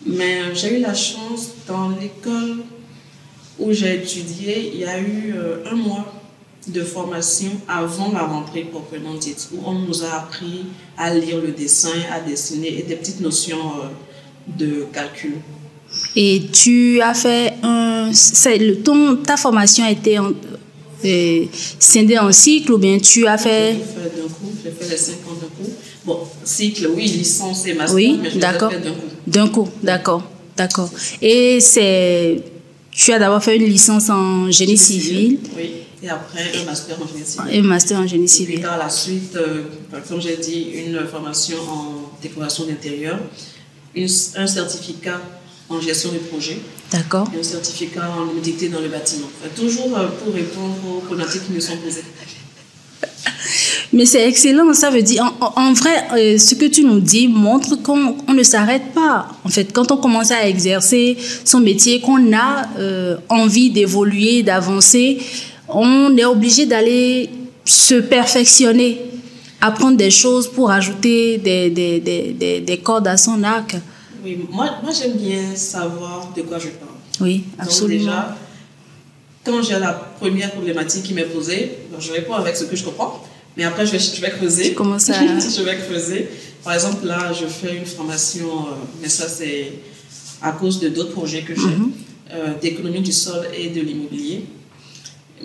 Mais 0.07 0.41
euh, 0.43 0.55
j'ai 0.55 0.77
eu 0.79 0.81
la 0.81 0.95
chance, 0.95 1.51
dans 1.67 1.89
l'école 1.91 2.59
où 3.59 3.73
j'ai 3.73 3.95
étudié, 3.97 4.71
il 4.75 4.81
y 4.81 4.85
a 4.85 4.99
eu 5.01 5.35
euh, 5.37 5.65
un 5.71 5.75
mois 5.75 6.13
de 6.69 6.83
formation 6.83 7.51
avant 7.67 8.13
la 8.13 8.25
rentrée 8.27 8.63
proprement 8.65 9.15
dite, 9.15 9.49
où 9.55 9.59
on 9.65 9.73
nous 9.73 10.05
a 10.05 10.11
appris 10.17 10.67
à 10.99 11.15
lire 11.15 11.39
le 11.41 11.53
dessin, 11.53 11.97
à 12.13 12.21
dessiner 12.21 12.79
et 12.79 12.83
des 12.83 12.97
petites 12.97 13.21
notions 13.21 13.73
de 14.47 14.87
calcul. 14.93 15.37
Et 16.15 16.43
tu 16.53 17.01
as 17.01 17.15
fait 17.15 17.55
un. 17.63 18.11
c'est 18.13 18.59
le- 18.59 18.77
ton, 18.83 19.17
ta 19.17 19.37
formation 19.39 19.85
a 19.85 19.91
été 19.91 20.19
en- 20.19 20.33
euh, 21.05 21.45
scindée 21.79 22.19
en 22.19 22.31
cycle 22.33 22.73
ou 22.73 22.79
bien 22.79 22.99
tu 22.99 23.27
as 23.27 23.39
fait. 23.39 23.73
J'ai 23.75 23.79
fait 24.03 24.17
d'un 24.21 24.29
coup, 24.29 24.51
j'ai 24.63 24.71
fait 24.71 24.91
les 24.91 24.97
5 24.99 25.13
ans 25.29 25.39
d'un 25.41 25.47
coup. 25.65 25.71
Bon, 26.09 26.21
cycle, 26.43 26.89
oui, 26.97 27.05
licence 27.07 27.67
et 27.67 27.75
master, 27.75 27.95
Oui, 27.95 28.19
mais 28.23 28.31
je 28.31 28.39
d'accord. 28.39 28.71
d'un 28.71 28.79
coup. 28.81 28.97
D'un 29.27 29.49
coup, 29.49 29.69
d'accord, 29.83 30.23
d'accord. 30.57 30.91
Et 31.21 31.61
c'est. 31.61 32.43
Tu 32.91 33.13
as 33.13 33.19
d'abord 33.19 33.43
fait 33.45 33.57
une 33.57 33.65
licence 33.67 34.09
en 34.09 34.51
génie 34.51 34.79
civil 34.79 35.39
Oui, 35.55 35.71
et 36.03 36.09
après 36.09 36.45
un 36.61 36.65
master 36.65 36.97
en 37.03 37.07
génie 37.07 37.27
civil. 37.27 37.55
et 37.55 37.59
un 37.59 37.63
master 37.63 37.99
en 37.99 38.07
génie 38.07 38.25
Et 38.25 38.29
civil. 38.39 38.61
par 38.63 38.79
la 38.79 38.89
suite, 38.89 39.37
euh, 39.37 39.65
comme 40.09 40.21
j'ai 40.21 40.37
dit, 40.39 40.63
une 40.87 40.99
formation 41.07 41.59
en 41.69 42.11
décoration 42.23 42.65
d'intérieur, 42.65 43.19
une- 43.95 44.09
un 44.37 44.47
certificat 44.47 45.21
en 45.69 45.79
gestion 45.81 46.11
de 46.13 46.19
projet, 46.19 46.57
D'accord. 46.91 47.29
et 47.37 47.39
un 47.39 47.43
certificat 47.43 48.11
en 48.19 48.31
humidité 48.33 48.71
dans 48.71 48.81
le 48.81 48.89
bâtiment. 48.89 49.29
Enfin, 49.39 49.51
toujours 49.55 49.97
euh, 49.99 50.09
pour 50.25 50.33
répondre 50.35 50.75
aux 50.91 51.01
problématiques 51.01 51.47
qui 51.47 51.53
nous 51.53 51.61
sont 51.61 51.77
posées. 51.77 52.03
Mais 53.93 54.05
c'est 54.05 54.29
excellent, 54.29 54.75
ça 54.75 54.91
veut 54.91 55.03
dire, 55.03 55.33
en, 55.41 55.73
vrai, 55.73 56.05
euh, 56.13 56.39
ce 56.39 56.55
que 56.55 56.67
tu 56.67 56.85
nous 56.85 57.01
dis 57.01 57.27
montre 57.27 57.77
qu'on 57.77 58.17
on 58.29 58.35
ne 58.35 58.43
s'arrête 58.43 58.93
pas. 58.95 59.29
En 59.45 59.49
fait, 59.49 59.73
quand 59.73 59.91
on 59.91 59.97
commence 59.97 60.31
à 60.31 60.47
exercer 60.47 61.17
son 61.45 61.61
métier, 61.61 62.01
qu'on 62.01 62.33
a 62.35 62.67
euh, 62.79 63.17
envie 63.31 63.71
d'évoluer, 63.71 64.43
d'avancer, 64.43 65.19
on 65.69 66.15
est 66.17 66.25
obligé 66.27 66.67
d'aller 66.67 67.31
se 67.65 67.95
perfectionner, 67.95 69.01
apprendre 69.61 69.97
des 69.97 70.11
choses 70.11 70.49
pour 70.49 70.71
ajouter 70.71 71.39
des, 71.39 71.71
des, 71.71 72.01
des, 72.01 72.35
des, 72.39 72.61
des 72.61 72.79
cordes 72.79 73.09
à 73.09 73.17
son 73.17 73.43
arc. 73.43 73.75
Oui, 74.23 74.39
moi, 74.51 74.69
moi 74.83 74.93
j'aime 74.93 75.17
bien 75.17 75.55
savoir 75.55 76.31
de 76.37 76.43
quoi 76.43 76.59
je 76.59 76.69
parle. 76.69 76.91
Oui, 77.21 77.45
Donc 77.59 77.67
absolument. 77.67 77.99
déjà, 78.01 78.37
quand 79.45 79.63
j'ai 79.63 79.79
la 79.79 79.93
première 79.93 80.51
problématique 80.53 81.05
qui 81.05 81.15
m'est 81.15 81.23
posée, 81.23 81.73
je 81.99 82.13
réponds 82.13 82.35
avec 82.35 82.55
ce 82.57 82.65
que 82.65 82.77
je 82.77 82.85
comprends, 82.85 83.23
mais 83.59 83.65
après 83.65 83.85
je 83.85 83.93
vais, 83.93 83.99
je 83.99 84.21
vais 84.23 84.31
creuser. 84.31 84.69
Tu 84.71 84.75
commences 84.75 85.11
à- 85.11 85.21
je 85.59 85.63
vais 85.63 85.77
creuser. 85.77 86.29
Par 86.65 86.73
exemple, 86.75 87.05
là, 87.07 87.33
je 87.33 87.47
fais 87.47 87.77
une 87.77 87.87
formation, 87.87 88.49
euh, 88.69 88.71
mais 89.03 89.09
ça 89.09 89.29
c'est 89.29 89.73
à 90.41 90.53
cause 90.53 90.81
de 90.81 90.89
d'autres 90.89 91.13
projets 91.13 91.43
que 91.43 91.55
j'ai, 91.55 91.63
Mhm. 91.77 91.93
euh, 92.33 92.55
d'économie 92.63 93.01
du 93.01 93.13
sol 93.13 93.47
et 93.57 93.69
de 93.69 93.81
l'immobilier. 93.81 94.45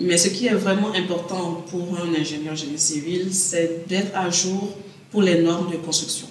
Mais 0.00 0.16
ce 0.18 0.28
qui 0.28 0.46
est 0.46 0.54
vraiment 0.54 0.92
important 0.94 1.64
pour 1.70 1.96
un 2.04 2.20
ingénieur 2.20 2.56
génie 2.56 2.78
civil, 2.78 3.28
c'est 3.32 3.86
d'être 3.88 4.16
à 4.16 4.28
jour 4.30 4.76
pour 5.10 5.22
les 5.22 5.40
normes 5.42 5.70
de 5.70 5.76
construction. 5.76 6.26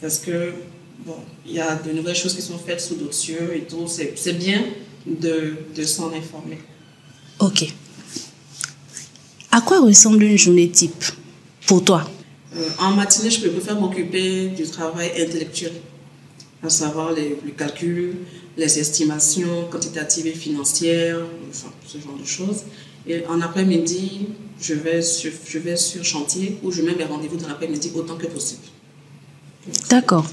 Parce 0.00 0.18
que, 0.18 0.52
bon, 1.04 1.16
il 1.46 1.54
y 1.54 1.60
a 1.60 1.74
de 1.74 1.90
nouvelles 1.92 2.14
choses 2.16 2.34
qui 2.34 2.42
sont 2.42 2.58
faites 2.58 2.80
sous 2.80 2.94
d'autres 2.94 3.14
cieux 3.14 3.52
et 3.56 3.62
tout. 3.62 3.86
C'est 3.88 4.14
c'est 4.16 4.34
bien 4.34 4.62
de, 5.06 5.54
de 5.76 5.82
s'en 5.84 6.12
informer. 6.14 6.58
Ok. 7.40 7.72
À 9.54 9.60
quoi 9.60 9.80
ressemble 9.80 10.22
une 10.24 10.38
journée 10.38 10.70
type 10.70 11.04
pour 11.66 11.84
toi? 11.84 12.08
Euh, 12.56 12.68
en 12.78 12.92
matinée, 12.92 13.30
je 13.30 13.46
préfère 13.46 13.78
m'occuper 13.78 14.48
du 14.48 14.62
travail 14.64 15.10
intellectuel, 15.20 15.72
à 16.62 16.70
savoir 16.70 17.12
les, 17.12 17.36
le 17.44 17.50
calcul, 17.50 18.14
les 18.56 18.78
estimations 18.78 19.68
quantitatives 19.70 20.26
et 20.26 20.32
financières, 20.32 21.20
enfin, 21.50 21.70
ce 21.86 21.98
genre 21.98 22.16
de 22.18 22.26
choses. 22.26 22.62
Et 23.06 23.26
en 23.26 23.42
après-midi, 23.42 24.28
je 24.58 24.72
vais 24.72 25.02
sur, 25.02 25.32
je 25.46 25.58
vais 25.58 25.76
sur 25.76 26.02
chantier 26.02 26.58
où 26.62 26.70
je 26.70 26.80
mets 26.80 26.94
mes 26.94 27.04
rendez-vous 27.04 27.36
dans 27.36 27.48
l'après-midi 27.48 27.90
autant 27.94 28.16
que 28.16 28.28
possible. 28.28 28.62
D'accord. 29.90 30.24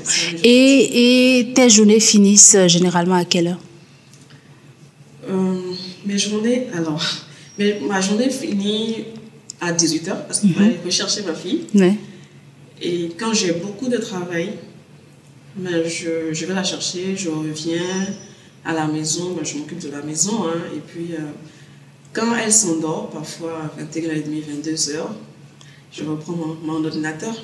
Et, 0.45 1.39
et 1.39 1.53
tes 1.53 1.69
journées 1.69 1.99
finissent 1.99 2.55
euh, 2.55 2.69
généralement 2.69 3.15
à 3.15 3.25
quelle 3.25 3.47
heure? 3.47 3.59
Euh, 5.29 5.59
mes 6.05 6.17
journées, 6.17 6.67
alors, 6.73 7.03
mais 7.59 7.79
ma 7.87 7.99
journée 8.01 8.29
finit 8.29 9.03
à 9.61 9.73
18h 9.73 10.25
parce 10.25 10.39
qu'il 10.39 10.53
faut 10.53 10.61
aller 10.61 10.79
rechercher 10.83 11.21
ma 11.23 11.33
fille. 11.35 11.65
Ouais. 11.75 11.95
Et 12.81 13.11
quand 13.19 13.33
j'ai 13.33 13.51
beaucoup 13.51 13.89
de 13.89 13.97
travail, 13.97 14.53
ben, 15.57 15.83
je, 15.85 16.33
je 16.33 16.45
vais 16.45 16.53
la 16.53 16.63
chercher, 16.63 17.15
je 17.17 17.29
reviens 17.29 17.81
à 18.63 18.73
la 18.73 18.87
maison, 18.87 19.33
ben, 19.33 19.43
je 19.45 19.57
m'occupe 19.57 19.79
de 19.79 19.89
la 19.91 20.01
maison. 20.01 20.45
hein. 20.47 20.61
et 20.75 20.79
puis, 20.79 21.13
euh, 21.13 21.17
quand 22.13 22.33
elle 22.41 22.51
s'endort, 22.53 23.09
parfois 23.09 23.63
à 23.77 23.81
21h30, 23.81 24.43
22h, 24.63 25.01
je 25.91 26.03
reprends 26.05 26.33
mon, 26.33 26.55
mon 26.63 26.85
ordinateur 26.85 27.35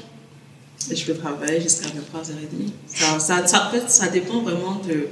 et 0.90 0.96
je 0.96 1.06
peux 1.06 1.16
travailler 1.18 1.60
jusqu'à 1.62 1.88
23h30. 1.90 3.20
Ça, 3.20 3.20
ça, 3.48 3.72
ça 3.88 4.08
dépend 4.08 4.42
vraiment 4.42 4.82
de, 4.88 5.08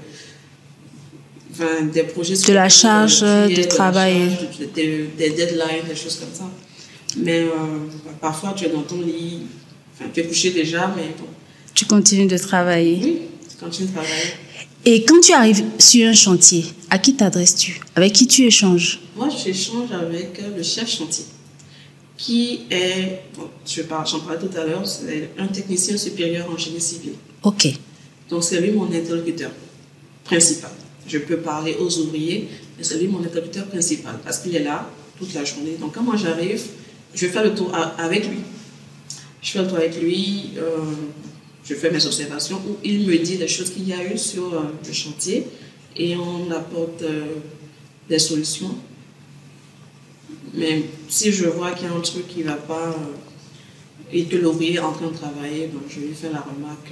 enfin, 1.54 1.84
des 1.94 2.04
projets. 2.04 2.36
De 2.36 2.54
la 2.54 2.70
charge 2.70 3.22
de 3.22 3.64
travail. 3.64 4.30
charge, 4.32 4.58
des 5.18 5.30
deadlines, 5.30 5.88
des 5.88 5.96
choses 5.96 6.18
comme 6.18 6.34
ça. 6.34 6.50
Mais 7.18 7.42
euh, 7.42 7.50
parfois, 8.20 8.54
tu 8.56 8.66
es 8.66 8.70
dans 8.70 8.82
ton 8.82 9.02
lit, 9.02 9.42
enfin, 9.94 10.10
tu 10.14 10.20
es 10.22 10.24
couché 10.26 10.52
déjà, 10.52 10.92
mais 10.96 11.10
bon, 11.18 11.28
Tu 11.76 11.86
continues 11.86 12.28
de 12.28 12.38
travailler. 12.38 13.00
oui, 13.04 13.18
tu 13.50 13.58
continues 13.64 13.88
de 13.90 13.94
travailler. 13.94 14.34
Et 14.86 15.04
quand 15.06 15.22
tu 15.22 15.32
arrives 15.32 15.64
sur 15.80 16.08
un 16.10 16.14
chantier, 16.14 16.66
à 16.90 16.98
qui 16.98 17.16
t'adresses-tu? 17.16 17.80
Avec 17.96 18.14
qui 18.14 18.28
tu 18.28 18.44
échanges? 18.46 19.00
Moi, 19.16 19.30
j'échange 19.30 19.92
avec 19.92 20.40
euh, 20.40 20.58
le 20.58 20.64
chef 20.64 20.90
chantier. 20.90 21.26
qui 22.18 22.62
est, 22.70 23.22
bon, 23.36 23.48
j'en 23.66 24.20
parlais 24.20 24.40
tout 24.40 24.58
à 24.58 24.66
l'heure, 24.66 24.86
c'est 24.88 25.30
un 25.38 25.48
technicien 25.48 25.98
supérieur 25.98 26.50
en 26.52 26.58
génie 26.58 26.82
civil. 26.82 27.14
Ok. 27.44 27.68
Donc 28.30 28.44
c'est 28.44 28.60
lui 28.62 28.72
mon 28.72 28.92
interlocuteur 28.92 29.52
principal. 30.24 30.72
Je 31.08 31.18
peux 31.18 31.38
parler 31.38 31.76
aux 31.80 31.98
ouvriers, 32.00 32.48
mais 32.78 32.84
c'est 32.84 32.98
lui 32.98 33.08
mon 33.08 33.20
interlocuteur 33.20 33.66
principal 33.68 34.16
parce 34.24 34.40
qu'il 34.40 34.56
est 34.56 34.64
là 34.64 34.90
toute 35.18 35.34
la 35.34 35.44
journée. 35.44 35.76
Donc 35.80 35.94
quand 35.94 36.04
moi 36.04 36.16
j'arrive, 36.16 36.62
je 37.14 37.28
fais 37.28 37.44
le 37.44 37.54
tour 37.54 37.72
avec 37.98 38.28
lui. 38.28 38.40
Je 39.42 39.52
fais 39.52 39.62
le 39.62 39.68
tour 39.68 39.78
avec 39.78 40.02
lui, 40.02 40.52
euh, 40.58 40.78
je 41.66 41.76
fais 41.76 41.92
mes 41.92 42.06
observations 42.06 42.62
où 42.68 42.78
il 42.84 43.06
me 43.06 43.18
dit 43.18 43.38
les 43.38 43.48
choses 43.48 43.70
qu'il 43.72 43.88
y 43.88 43.94
a 43.94 44.14
eu 44.14 44.18
sur 44.18 44.54
euh, 44.54 44.62
le 44.86 44.94
chantier 44.94 45.46
et 45.98 46.16
on 46.16 46.50
apporte 46.52 47.02
euh, 47.02 47.26
des 48.10 48.20
solutions. 48.20 48.76
Mais 50.54 50.84
si 51.10 51.32
je 51.32 51.46
vois 51.46 51.72
qu'il 51.72 51.88
y 51.88 51.90
a 51.90 51.94
un 51.94 52.00
truc 52.00 52.28
qui 52.28 52.40
ne 52.40 52.46
va 52.46 52.56
pas 52.56 52.96
et 54.12 54.26
que 54.26 54.38
l'ouvrier 54.38 54.76
est 54.76 54.80
en 54.80 54.94
train 54.94 55.08
de 55.08 55.16
travailler, 55.16 55.68
ben, 55.74 55.82
je 55.90 56.00
lui 56.00 56.14
fais 56.14 56.30
la 56.32 56.42
remarque 56.42 56.92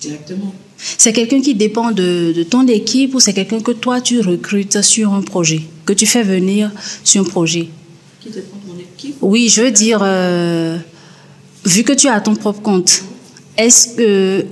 directement. 0.00 0.54
C'est 0.78 1.12
quelqu'un 1.12 1.40
qui 1.40 1.54
dépend 1.54 1.90
de, 1.90 2.32
de 2.34 2.42
ton 2.42 2.66
équipe 2.66 3.14
ou 3.14 3.20
c'est 3.20 3.34
quelqu'un 3.34 3.60
que 3.60 3.72
toi 3.72 4.00
tu 4.00 4.20
recrutes 4.20 4.80
sur 4.82 5.12
un 5.12 5.22
projet, 5.22 5.62
que 5.84 5.92
tu 5.92 6.06
fais 6.06 6.22
venir 6.22 6.70
sur 7.04 7.22
un 7.22 7.24
projet? 7.24 7.68
Qui 8.20 8.30
dépend 8.30 8.56
de 8.66 8.72
mon 8.72 8.78
équipe? 8.78 9.16
Oui, 9.20 9.48
je 9.48 9.62
veux 9.62 9.70
dire, 9.70 10.00
euh, 10.02 10.78
vu 11.64 11.84
que 11.84 11.92
tu 11.92 12.08
as 12.08 12.20
ton 12.20 12.34
propre 12.34 12.62
compte, 12.62 13.02
est-ce 13.56 13.96
que 13.96 14.46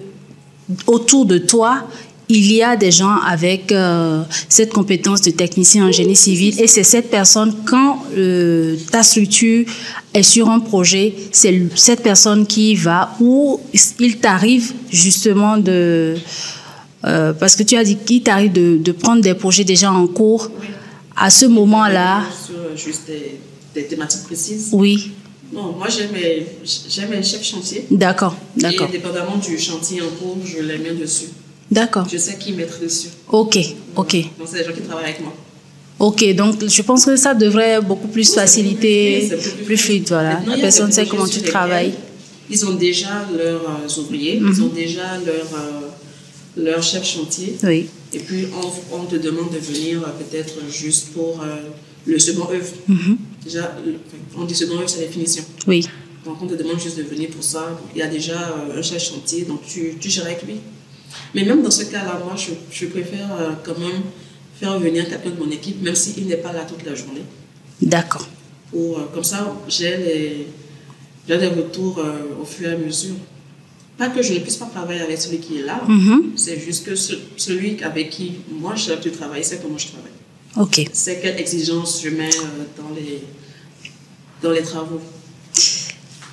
autour 0.86 1.24
de 1.24 1.38
toi, 1.38 1.88
il 2.28 2.52
y 2.52 2.62
a 2.62 2.76
des 2.76 2.90
gens 2.90 3.16
avec 3.26 3.72
euh, 3.72 4.22
cette 4.48 4.72
compétence 4.72 5.22
de 5.22 5.30
technicien 5.30 5.86
en 5.88 5.92
génie 5.92 6.16
civil 6.16 6.60
et 6.60 6.66
c'est 6.66 6.82
cette 6.82 7.10
personne, 7.10 7.54
quand 7.64 8.02
euh, 8.16 8.76
ta 8.90 9.02
structure 9.02 9.64
est 10.12 10.22
sur 10.22 10.48
un 10.48 10.60
projet, 10.60 11.14
c'est 11.32 11.62
cette 11.74 12.02
personne 12.02 12.46
qui 12.46 12.74
va 12.74 13.14
ou 13.20 13.60
il 13.98 14.18
t'arrive 14.18 14.72
justement 14.90 15.56
de... 15.56 16.16
euh, 17.04 17.32
parce 17.32 17.56
que 17.56 17.62
tu 17.62 17.76
as 17.76 17.84
dit 17.84 17.96
qu'il 17.96 18.22
t'arrive 18.22 18.52
de, 18.52 18.76
de 18.78 18.92
prendre 18.92 19.22
des 19.22 19.34
projets 19.34 19.64
déjà 19.64 19.90
en 19.90 20.06
cours. 20.06 20.50
À 21.16 21.30
ce 21.30 21.46
moment-là, 21.46 22.22
Sur 22.46 22.76
juste 22.76 23.06
des, 23.06 23.40
des 23.74 23.86
thématiques 23.86 24.24
précises. 24.24 24.68
oui, 24.72 25.12
Non, 25.52 25.72
moi 25.78 25.88
j'ai 25.88 26.06
mes, 26.08 26.46
chefs 27.24 27.42
chantier. 27.44 27.86
d'accord, 27.90 28.36
d'accord, 28.56 28.88
Et 28.88 28.92
dépendamment 28.92 29.36
du 29.36 29.58
chantier 29.58 30.00
en 30.02 30.10
cours, 30.18 30.38
je 30.44 30.60
les 30.62 30.78
mets 30.78 30.92
dessus. 30.94 31.30
D'accord. 31.70 32.06
Je 32.10 32.18
sais 32.18 32.36
qui 32.38 32.52
mettre 32.52 32.80
dessus. 32.80 33.08
Ok, 33.28 33.58
ok, 33.96 34.16
Donc 34.38 34.48
c'est 34.50 34.58
des 34.58 34.64
gens 34.64 34.72
qui 34.72 34.80
travaillent 34.82 35.04
avec 35.04 35.20
moi. 35.20 35.34
ok. 35.98 36.34
Donc, 36.34 36.66
je 36.66 36.82
pense 36.82 37.04
que 37.04 37.16
ça 37.16 37.34
devrait 37.34 37.80
beaucoup 37.80 38.08
plus 38.08 38.32
faciliter, 38.34 39.26
C'est 39.28 39.36
beaucoup 39.36 39.64
plus 39.64 39.76
fluide, 39.76 40.08
voilà. 40.08 40.34
Maintenant, 40.34 40.54
La 40.56 40.60
personne 40.60 40.92
sait 40.92 41.06
comment 41.06 41.26
tu 41.26 41.42
travailles. 41.42 41.92
Ils 42.50 42.64
ont 42.66 42.74
déjà 42.74 43.26
leurs 43.36 43.62
euh, 43.68 44.00
ouvriers, 44.00 44.40
Mhm. 44.40 44.52
ils 44.56 44.62
ont 44.62 44.68
déjà 44.68 45.18
leur, 45.26 45.46
euh, 45.54 46.62
leur 46.68 46.82
chef 46.82 47.04
chantier. 47.04 47.56
Oui, 47.62 47.88
Et 48.14 48.18
puis 48.20 48.46
on, 48.90 48.96
on 49.00 49.04
te 49.04 49.16
demande 49.16 49.50
de 49.52 49.58
venir 49.58 50.00
euh, 50.02 50.06
peut-être 50.18 50.54
juste 50.72 51.08
pour 51.12 51.42
euh, 51.42 51.56
le 52.06 52.18
second 52.18 52.48
œuvre. 52.50 52.72
Mhm. 52.88 53.18
Déjà, 53.44 53.76
on 54.36 54.44
dit 54.44 54.54
second 54.54 54.76
œuvre, 54.78 54.88
c'est 54.88 55.00
les 55.02 55.08
finitions. 55.08 55.44
oui, 55.66 55.86
Donc 56.24 56.36
on 56.40 56.46
te 56.46 56.54
demande 56.54 56.80
juste 56.80 56.96
de 56.96 57.02
venir 57.02 57.28
pour 57.28 57.44
ça. 57.44 57.78
Il 57.94 57.98
y 57.98 58.02
a 58.02 58.06
déjà 58.08 58.38
un 58.74 58.80
chef 58.82 59.02
chantier, 59.02 59.42
donc 59.42 59.60
tu, 59.66 59.94
tu 60.00 60.08
gères 60.08 60.24
avec 60.24 60.42
lui. 60.46 60.54
Mais 61.34 61.44
même 61.44 61.62
dans 61.62 61.70
ce 61.70 61.84
cas-là, 61.84 62.20
moi, 62.24 62.34
je, 62.36 62.50
je 62.70 62.86
préfère 62.86 63.28
euh, 63.40 63.50
quand 63.64 63.78
même 63.78 64.02
faire 64.60 64.78
venir 64.78 65.08
quelqu'un 65.08 65.30
de 65.30 65.38
mon 65.44 65.50
équipe, 65.50 65.80
même 65.82 65.94
s'il 65.94 66.26
n'est 66.26 66.36
pas 66.36 66.52
là 66.52 66.64
toute 66.68 66.84
la 66.84 66.94
journée. 66.94 67.22
d'accord. 67.82 68.26
Euh, 68.74 68.94
comme 69.14 69.24
ça, 69.24 69.54
j'ai 69.68 69.96
les, 69.96 70.46
j'ai 71.26 71.38
des 71.38 71.48
retours 71.48 71.98
euh, 71.98 72.40
au 72.42 72.44
fur 72.44 72.68
et 72.68 72.72
à 72.72 72.76
mesure. 72.76 73.14
Pas 73.96 74.08
que 74.10 74.22
je 74.22 74.34
ne 74.34 74.38
puisse 74.40 74.56
pas 74.56 74.66
travailler 74.66 75.00
avec 75.00 75.18
celui 75.18 75.38
qui 75.38 75.58
est 75.58 75.62
là, 75.62 75.80
Mhm. 75.88 76.32
c'est 76.36 76.60
juste 76.60 76.84
que 76.86 76.94
ce- 76.94 77.14
celui 77.36 77.82
avec 77.82 78.10
qui 78.10 78.32
moi 78.50 78.74
j'ai 78.76 78.90
l'habitude 78.90 79.12
de 79.12 79.16
travailler, 79.16 79.42
c'est 79.42 79.60
comment 79.62 79.78
je 79.78 79.88
travaille. 79.88 80.12
Ok. 80.56 80.88
C'est 80.92 81.20
quelles 81.20 81.38
exigences 81.40 82.00
je 82.04 82.10
mets 82.10 82.28
euh, 82.28 82.64
dans, 82.78 82.90
les, 82.94 83.22
dans 84.42 84.50
les 84.50 84.62
travaux. 84.62 85.00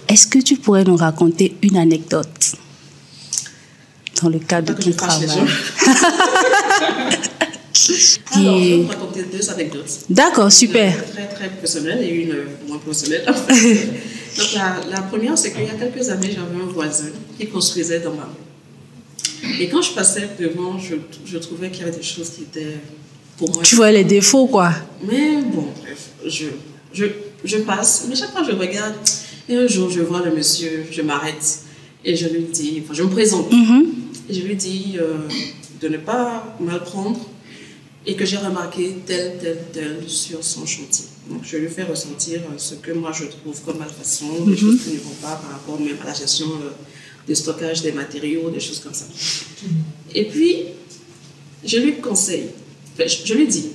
Est-ce 0.07 0.27
que 0.27 0.39
tu 0.39 0.57
pourrais 0.57 0.83
nous 0.83 0.95
raconter 0.97 1.55
une 1.63 1.77
anecdote? 1.77 2.55
Dans 4.21 4.29
le 4.29 4.39
cadre 4.39 4.73
de 4.73 4.81
ton 4.81 4.91
travail. 4.91 5.27
Alors, 8.33 8.57
je 8.57 8.61
vais 8.61 8.65
Qui- 8.75 8.81
vous 8.83 8.87
raconter 8.87 9.23
deux 9.23 9.49
anecdotes. 9.49 9.99
D'accord, 10.09 10.51
super. 10.51 10.93
Une 10.93 11.13
très 11.13 11.27
très 11.27 11.49
personnelle 11.49 12.01
et 12.03 12.09
une 12.09 12.35
moins 12.67 12.77
personnelle. 12.79 13.23
Donc 13.27 14.53
la, 14.53 14.77
la 14.91 15.01
première, 15.01 15.37
c'est 15.37 15.51
qu'il 15.53 15.63
y 15.63 15.69
a 15.69 15.73
quelques 15.73 16.09
années, 16.09 16.27
j'avais 16.29 16.61
un 16.61 16.67
voisin 16.73 17.05
qui 17.37 17.47
construisait 17.47 17.99
dans 17.99 18.13
ma 18.13 18.23
rue. 18.23 19.51
Et 19.61 19.69
quand 19.69 19.81
je 19.81 19.91
passais 19.93 20.29
devant, 20.39 20.77
je, 20.79 20.95
je 21.25 21.37
trouvais 21.37 21.69
qu'il 21.69 21.85
y 21.85 21.87
avait 21.87 21.95
des 21.97 22.03
choses 22.03 22.29
qui 22.31 22.41
étaient 22.43 22.77
pour 23.37 23.53
moi. 23.53 23.63
Tu 23.63 23.75
vois 23.75 23.91
les 23.91 24.03
défauts, 24.03 24.47
quoi. 24.47 24.71
Mais 25.07 25.41
bon, 25.43 25.67
bref, 25.81 26.09
je, 26.25 26.45
je, 26.93 27.05
je 27.43 27.57
passe, 27.57 28.05
mais 28.09 28.15
chaque 28.15 28.31
fois 28.31 28.43
je 28.43 28.51
regarde, 28.55 28.95
et 29.47 29.55
un 29.57 29.67
jour 29.67 29.89
je 29.89 30.01
vois 30.01 30.21
le 30.25 30.33
monsieur, 30.35 30.85
je 30.91 31.01
m'arrête 31.01 31.59
et 32.03 32.15
je 32.15 32.27
lui 32.27 32.43
dis, 32.51 32.81
enfin 32.83 32.93
je 32.93 33.03
me 33.03 33.09
présente, 33.09 33.51
Mhm. 33.51 33.85
et 33.85 34.04
je 34.29 34.41
lui 34.41 34.55
dis 34.55 34.95
euh, 34.99 35.17
de 35.81 35.87
ne 35.87 35.97
pas 35.97 36.55
mal 36.59 36.83
prendre 36.83 37.19
et 38.05 38.15
que 38.15 38.25
j'ai 38.25 38.37
remarqué 38.37 38.97
tel, 39.05 39.37
tel, 39.41 39.57
tel 39.73 40.03
sur 40.07 40.43
son 40.43 40.65
chantier. 40.65 41.05
Donc 41.29 41.41
je 41.43 41.57
lui 41.57 41.69
fais 41.69 41.83
ressentir 41.83 42.41
euh, 42.41 42.57
ce 42.57 42.75
que 42.75 42.91
moi 42.91 43.11
je 43.11 43.25
trouve 43.25 43.59
comme 43.65 43.79
malfaçon, 43.79 44.45
des 44.45 44.55
choses 44.57 44.79
qui 44.83 44.91
ne 44.91 44.99
vont 44.99 45.15
pas 45.21 45.35
par 45.35 45.51
rapport 45.51 45.79
même 45.79 45.97
à 46.03 46.05
la 46.07 46.13
gestion 46.13 46.47
euh, 46.63 46.69
de 47.27 47.33
stockage 47.33 47.81
des 47.81 47.91
matériaux, 47.91 48.49
des 48.51 48.59
choses 48.59 48.79
comme 48.79 48.93
ça. 48.93 49.05
Et 50.13 50.25
puis, 50.25 50.57
je 51.65 51.77
lui 51.77 51.95
conseille, 51.95 52.49
enfin, 52.93 53.07
je, 53.07 53.25
je 53.25 53.33
lui 53.33 53.47
dis, 53.47 53.69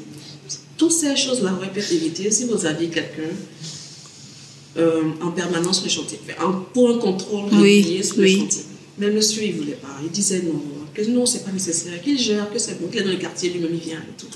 toutes 0.77 0.93
ces 0.93 1.17
choses-là 1.17 1.53
auraient 1.55 1.71
pu 1.73 1.81
être 1.81 1.93
évitées 1.93 2.31
si 2.31 2.45
vous 2.45 2.65
aviez 2.65 2.89
quelqu'un 2.89 3.35
euh, 4.79 5.03
en 5.21 5.33
permanence 5.33 5.79
sur 5.79 5.87
le 5.87 5.91
chantier, 5.91 6.21
pour 6.73 6.91
un 6.91 6.99
contrôle 6.99 7.47
Oui, 7.53 7.83
régulier 7.83 8.03
sur 8.05 8.19
oui. 8.19 8.35
le 8.35 8.41
chantier. 8.43 8.63
Mais 9.01 9.07
le 9.07 9.15
monsieur, 9.15 9.43
il 9.43 9.55
ne 9.55 9.61
voulait 9.61 9.73
pas. 9.73 9.89
Il 10.05 10.11
disait 10.11 10.43
non, 10.43 10.63
que 10.93 11.03
non, 11.09 11.25
c'est 11.25 11.43
pas 11.43 11.53
nécessaire, 11.53 12.01
qu'il 12.03 12.19
gère, 12.19 12.53
que 12.53 12.59
c'est 12.59 12.79
bon, 12.79 12.89
qu'il 12.89 13.01
est 13.01 13.05
dans 13.05 13.11
le 13.11 13.17
quartier, 13.17 13.49
lui-même 13.49 13.71
il 13.73 13.81
vient 13.81 13.99
et 13.99 14.21
tout. 14.21 14.27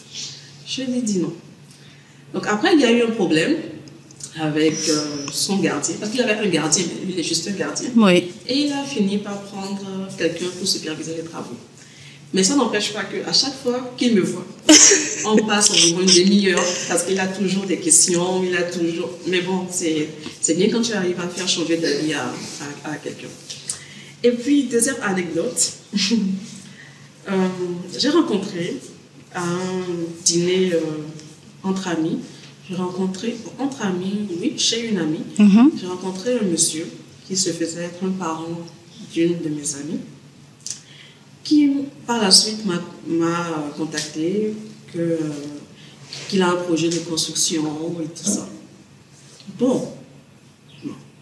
Je 0.66 0.83
lui 0.83 0.98
ai 0.98 1.03
dit 1.03 1.18
non. 1.18 1.35
Donc 2.33 2.46
après, 2.46 2.72
il 2.72 2.81
y 2.81 2.85
a 2.85 2.90
eu 2.90 3.03
un 3.03 3.11
problème 3.11 3.57
avec 4.40 4.74
euh, 4.88 5.27
son 5.31 5.59
gardien, 5.59 5.94
parce 6.00 6.11
qu'il 6.11 6.22
avait 6.22 6.38
un 6.44 6.48
gardien, 6.48 6.83
mais 6.87 7.05
lui, 7.05 7.12
il 7.12 7.20
est 7.20 7.22
juste 7.22 7.46
un 7.46 7.53
gardien. 7.53 7.90
Oui. 7.94 8.33
Et 8.48 8.59
il 8.61 8.72
a 8.72 8.83
fini 8.83 9.18
par 9.18 9.42
prendre 9.42 10.09
quelqu'un 10.16 10.46
pour 10.59 10.66
superviser 10.66 11.14
les 11.16 11.24
travaux. 11.24 11.57
Mais 12.33 12.42
ça 12.42 12.57
n'empêche 12.57 12.92
pas 12.92 13.05
qu'à 13.05 13.33
chaque 13.33 13.55
fois 13.62 13.94
qu'il 13.96 14.14
me 14.14 14.22
voit, 14.22 14.46
on 15.27 15.37
passe 15.46 15.70
environ 15.70 16.00
une 16.00 16.07
demi-heure 16.07 16.64
parce 16.88 17.05
qu'il 17.05 17.20
a 17.20 17.29
toujours 17.29 17.64
des 17.64 17.77
questions, 17.77 18.42
il 18.42 18.57
a 18.57 18.62
toujours... 18.62 19.11
Mais 19.29 19.42
bon, 19.42 19.66
c'est 19.70 20.09
c'est 20.40 20.55
bien 20.55 20.68
quand 20.70 20.81
tu 20.81 20.94
arrives 20.94 21.20
à 21.20 21.29
faire 21.29 21.46
changer 21.48 21.77
d'avis 21.77 22.14
à, 22.14 22.24
à, 22.85 22.92
à 22.92 22.96
quelqu'un. 22.96 23.29
Et 24.24 24.30
puis, 24.32 24.64
deuxième 24.64 24.96
anecdote, 25.02 25.72
euh, 27.28 27.48
j'ai 27.98 28.08
rencontré 28.08 28.80
à 29.34 29.42
un 29.42 29.82
dîner 30.24 30.72
euh, 30.72 30.80
entre 31.62 31.88
amis, 31.88 32.20
j'ai 32.68 32.74
rencontré, 32.76 33.37
entre 33.58 33.82
amis, 33.82 34.26
oui, 34.40 34.54
chez 34.56 34.88
une 34.88 34.96
amie, 34.98 35.24
Mhm. 35.38 35.72
j'ai 35.78 35.87
rencontré 35.87 36.38
un 36.38 36.44
monsieur 36.44 36.87
qui 37.26 37.37
se 37.37 37.50
faisait 37.50 37.84
être 37.84 38.02
un 38.02 38.12
parent 38.12 38.60
d'une 39.12 39.38
de 39.42 39.48
mes 39.50 39.74
amies, 39.76 40.00
qui 41.42 41.70
par 42.06 42.22
la 42.22 42.30
suite 42.30 42.64
m'a- 42.64 42.80
contacté 43.76 44.54
que, 44.92 44.98
euh, 44.98 45.18
qu'il 46.30 46.40
a 46.40 46.48
un 46.52 46.56
projet 46.56 46.88
de 46.88 46.98
construction 47.00 47.62
et 48.02 48.06
tout 48.06 48.24
ça. 48.24 48.48
Bon, 49.58 49.88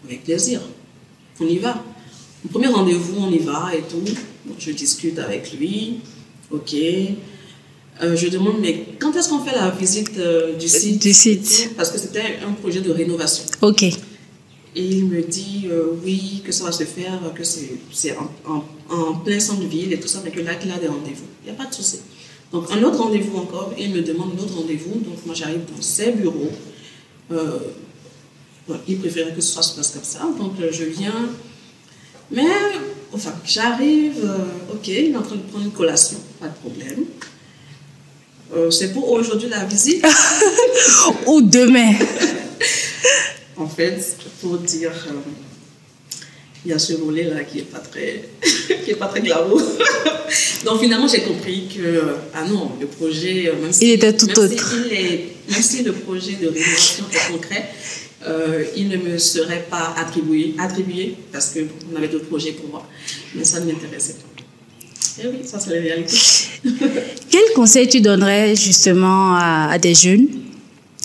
avec 0.05 0.23
plaisir, 0.23 0.61
on 1.41 1.45
y 1.47 1.57
va. 1.57 1.83
Au 2.45 2.49
premier 2.49 2.67
rendez-vous, 2.67 3.15
on 3.19 3.31
y 3.31 3.39
va 3.39 3.71
et 3.73 3.81
tout. 3.81 4.03
Je 4.59 4.71
discute 4.71 5.17
avec 5.19 5.53
lui, 5.53 5.99
ok. 6.51 6.75
Euh, 8.01 8.15
je 8.15 8.27
demande, 8.27 8.55
mais 8.59 8.85
quand 8.99 9.15
est-ce 9.15 9.29
qu'on 9.29 9.39
fait 9.39 9.55
la 9.55 9.69
visite 9.69 10.17
euh, 10.17 10.57
du 10.57 10.67
site? 10.67 11.01
Du 11.01 11.13
site. 11.13 11.71
Parce 11.77 11.91
que 11.91 11.97
c'était 11.97 12.39
un 12.45 12.51
projet 12.53 12.81
de 12.81 12.91
rénovation. 12.91 13.45
Ok. 13.61 13.83
Et 13.83 13.93
il 14.75 15.05
me 15.05 15.21
dit 15.21 15.67
euh, 15.71 15.91
oui, 16.03 16.41
que 16.43 16.51
ça 16.51 16.63
va 16.65 16.71
se 16.71 16.83
faire, 16.83 17.19
que 17.35 17.43
c'est 17.43 18.17
en, 18.17 18.51
en, 18.51 18.63
en 18.93 19.13
plein 19.19 19.39
centre-ville 19.39 19.93
et 19.93 19.99
tout 19.99 20.07
ça, 20.07 20.21
mais 20.23 20.31
que 20.31 20.41
là, 20.41 20.55
qu'il 20.55 20.71
a 20.71 20.79
des 20.79 20.87
rendez-vous. 20.87 21.27
Il 21.43 21.51
n'y 21.51 21.51
a 21.51 21.63
pas 21.63 21.69
de 21.69 21.73
souci. 21.73 21.99
Donc, 22.51 22.65
un 22.71 22.83
autre 22.83 22.97
rendez-vous 22.97 23.37
encore, 23.37 23.71
et 23.77 23.85
il 23.85 23.91
me 23.91 24.01
demande 24.01 24.31
un 24.37 24.43
autre 24.43 24.55
rendez-vous. 24.55 24.95
Donc, 24.99 25.25
moi, 25.25 25.35
j'arrive 25.35 25.61
dans 25.73 25.81
ses 25.81 26.11
bureaux. 26.11 26.51
Euh, 27.31 27.59
bon, 28.67 28.75
il 28.87 28.97
préférait 28.99 29.33
que 29.33 29.41
ce 29.41 29.53
soit 29.53 29.63
se 29.63 29.75
passe 29.75 29.91
comme 29.91 30.03
ça. 30.03 30.27
Donc, 30.37 30.53
euh, 30.59 30.69
je 30.71 30.83
viens. 30.83 31.29
Mais, 32.31 32.47
enfin, 33.11 33.33
j'arrive, 33.45 34.23
euh, 34.23 34.73
ok, 34.73 34.87
il 34.87 35.11
est 35.11 35.15
en 35.15 35.21
train 35.21 35.35
de 35.35 35.41
prendre 35.41 35.65
une 35.65 35.71
collation, 35.71 36.17
pas 36.39 36.47
de 36.47 36.55
problème. 36.55 37.05
Euh, 38.55 38.69
c'est 38.69 38.93
pour 38.93 39.11
aujourd'hui 39.11 39.49
la 39.49 39.65
visite. 39.65 40.05
Ou 41.27 41.41
demain. 41.41 41.93
En 43.55 43.67
fait, 43.67 44.17
pour 44.41 44.57
dire, 44.57 44.91
euh, 44.91 45.11
il 46.65 46.71
y 46.71 46.73
a 46.73 46.79
ce 46.79 46.93
volet-là 46.93 47.43
qui 47.43 47.57
n'est 47.57 47.63
pas 47.63 47.77
très, 47.77 48.23
qui 48.83 48.91
est 48.91 48.95
pas 48.95 49.05
très 49.05 49.21
glamour. 49.21 49.61
Donc 50.65 50.81
finalement, 50.81 51.07
j'ai 51.07 51.21
compris 51.21 51.67
que, 51.67 52.15
ah 52.33 52.45
non, 52.45 52.71
le 52.81 52.87
projet, 52.87 53.53
même 53.61 53.71
si, 53.71 53.85
il 53.85 53.91
était 53.91 54.17
tout 54.17 54.25
même 54.25 54.37
autre. 54.39 54.53
Si 54.57 54.93
est, 54.93 55.35
même 55.51 55.61
si 55.61 55.83
le 55.83 55.91
projet 55.91 56.33
de 56.33 56.47
rénovation 56.47 57.05
est 57.13 57.31
concret, 57.31 57.69
euh, 58.25 58.63
il 58.75 58.89
ne 58.89 58.97
me 58.97 59.17
serait 59.17 59.65
pas 59.69 59.93
attribué, 59.97 60.55
attribué 60.57 61.15
parce 61.31 61.53
qu'on 61.53 61.95
avait 61.95 62.07
d'autres 62.07 62.27
projets 62.27 62.53
pour 62.53 62.69
moi. 62.69 62.87
Mais 63.35 63.43
ça 63.43 63.59
ne 63.59 63.71
m'intéressait 63.71 64.13
pas. 64.13 65.21
Et 65.21 65.27
oui, 65.27 65.39
ça 65.43 65.59
c'est 65.59 65.75
la 65.75 65.81
réalité. 65.81 66.15
Quel 67.29 67.53
conseil 67.55 67.87
tu 67.87 68.01
donnerais 68.01 68.55
justement 68.55 69.35
à, 69.35 69.69
à, 69.71 69.77
des 69.77 69.93
jeunes, 69.93 70.27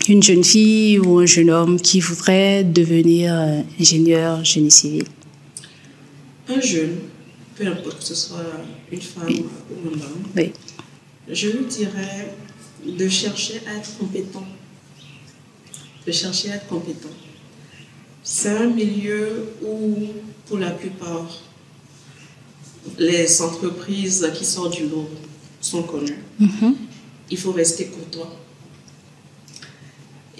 une 0.08 0.22
jeune 0.22 0.44
fille 0.44 0.98
ou 0.98 1.18
un 1.18 1.26
jeune 1.26 1.50
homme 1.50 1.80
qui 1.80 2.00
voudrait 2.00 2.64
devenir 2.64 3.34
euh, 3.34 3.60
ingénieur 3.78 4.44
génie 4.44 4.70
civil? 4.70 5.04
Un 6.48 6.60
jeune, 6.60 6.96
peu 7.56 7.66
importe 7.66 7.98
que 7.98 8.04
ce 8.04 8.14
soit 8.14 8.46
une 8.90 9.00
femme 9.00 9.28
ou 9.28 9.88
un 9.88 9.92
homme, 9.92 10.22
oui. 10.36 10.52
je 11.30 11.48
lui 11.48 11.66
dirais 11.66 12.34
de 12.86 13.08
chercher 13.08 13.60
à 13.66 13.76
être 13.78 13.98
compétent. 13.98 14.46
De 16.08 16.12
chercher 16.12 16.52
à 16.52 16.54
être 16.54 16.68
compétent. 16.68 17.10
C'est 18.22 18.56
un 18.56 18.68
milieu 18.68 19.44
où, 19.62 20.06
pour 20.46 20.56
la 20.56 20.70
plupart, 20.70 21.28
les 22.98 23.42
entreprises 23.42 24.26
qui 24.34 24.46
sortent 24.46 24.72
du 24.72 24.88
lot 24.88 25.06
sont 25.60 25.82
connues. 25.82 26.16
Mhm. 26.38 26.76
Il 27.30 27.36
faut 27.36 27.52
rester 27.52 27.88
courtois. 27.88 28.34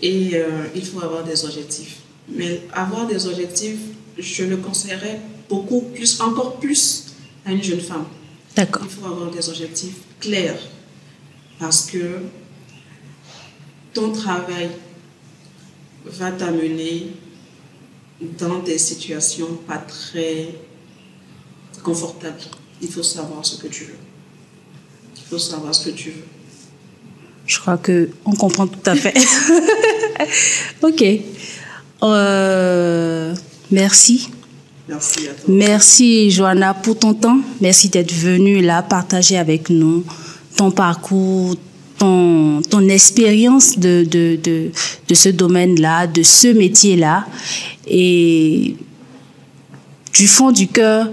Et 0.00 0.30
euh, 0.36 0.68
il 0.74 0.86
faut 0.86 1.02
avoir 1.02 1.22
des 1.22 1.44
objectifs. 1.44 1.98
Mais 2.30 2.62
avoir 2.72 3.06
des 3.06 3.26
objectifs, 3.26 3.80
je 4.16 4.44
le 4.44 4.56
conseillerais 4.56 5.20
beaucoup 5.50 5.82
plus, 5.82 6.18
encore 6.22 6.56
plus 6.60 7.08
à 7.44 7.52
une 7.52 7.62
jeune 7.62 7.82
femme. 7.82 8.06
D'accord. 8.56 8.84
Il 8.86 8.90
faut 8.90 9.04
avoir 9.04 9.30
des 9.30 9.46
objectifs 9.50 9.98
clairs. 10.18 10.62
Parce 11.58 11.82
que 11.90 12.20
ton 13.92 14.12
travail 14.12 14.70
va 16.10 16.30
t'amener 16.32 17.08
dans 18.38 18.58
des 18.60 18.78
situations 18.78 19.58
pas 19.66 19.78
très 19.78 20.48
confortable. 21.82 22.40
Il 22.80 22.88
faut 22.88 23.02
savoir 23.02 23.44
ce 23.44 23.56
que 23.60 23.68
tu 23.68 23.84
veux. 23.84 23.98
Il 25.16 25.22
faut 25.28 25.38
savoir 25.38 25.74
ce 25.74 25.90
que 25.90 25.94
tu 25.94 26.10
veux. 26.10 26.24
Je 27.46 27.58
crois 27.58 27.78
que 27.78 28.10
on 28.24 28.32
comprend 28.32 28.66
tout 28.66 28.78
à 28.86 28.94
fait. 28.94 29.14
ok. 30.82 31.04
Euh, 32.02 33.34
merci. 33.70 34.30
Merci 34.88 35.28
à 35.28 35.32
toi. 35.32 35.44
Merci 35.48 36.30
Johanna 36.30 36.74
pour 36.74 36.98
ton 36.98 37.14
temps. 37.14 37.38
Merci 37.60 37.88
d'être 37.88 38.12
venue 38.12 38.60
là 38.60 38.82
partager 38.82 39.38
avec 39.38 39.70
nous 39.70 40.04
ton 40.58 40.72
parcours, 40.72 41.54
ton, 41.98 42.62
ton 42.62 42.88
expérience 42.88 43.78
de, 43.78 44.06
de, 44.08 44.38
de, 44.42 44.70
de 45.08 45.14
ce 45.14 45.28
domaine-là, 45.28 46.06
de 46.06 46.22
ce 46.22 46.48
métier-là. 46.48 47.26
Et 47.86 48.76
du 50.14 50.26
fond 50.26 50.50
du 50.52 50.68
cœur, 50.68 51.08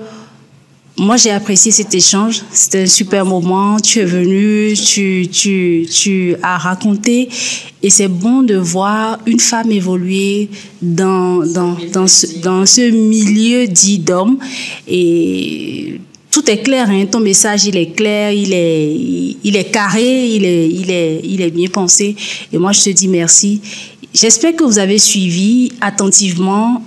moi, 0.98 1.18
j'ai 1.18 1.32
apprécié 1.32 1.74
cet 1.74 1.94
échange. 1.94 2.42
C'était 2.52 2.84
un 2.84 2.88
super 2.88 3.26
moment. 3.26 3.80
Tu 3.82 4.00
es 4.00 4.06
venu, 4.06 4.74
tu, 4.76 5.28
tu, 5.30 5.86
tu 5.92 6.36
as 6.42 6.58
raconté. 6.58 7.28
Et 7.84 7.90
c'est 7.90 8.08
bon 8.08 8.44
de 8.44 8.56
voir 8.56 9.20
une 9.26 9.42
femme 9.42 9.72
évoluer 9.72 10.50
dans, 10.82 11.46
dans, 11.46 11.76
dans, 11.92 12.08
ce, 12.08 12.40
dans 12.40 12.66
ce 12.66 12.90
milieu 12.90 13.68
dit 13.68 14.00
d'hommes. 14.00 14.38
Et 14.88 16.00
tout 16.36 16.52
est 16.52 16.58
clair. 16.58 16.90
Hein. 16.90 17.06
Ton 17.10 17.22
message, 17.22 17.64
il 17.64 17.78
est 17.78 17.96
clair, 17.96 18.30
il 18.34 18.54
est, 18.54 19.38
il 19.42 19.56
est 19.56 19.72
carré, 19.72 20.28
il 20.28 20.44
est, 20.44 20.68
il, 20.68 20.92
est, 20.92 21.22
il 21.24 21.42
est 21.42 21.50
bien 21.50 21.70
pensé. 21.70 22.14
Et 22.52 22.58
moi, 22.58 22.74
je 22.74 22.82
te 22.82 22.90
dis 22.90 23.08
merci. 23.08 23.62
J'espère 24.14 24.54
que 24.54 24.66
vous 24.66 24.78
avez 24.78 24.98
suivi 24.98 25.72
attentivement 25.80 26.84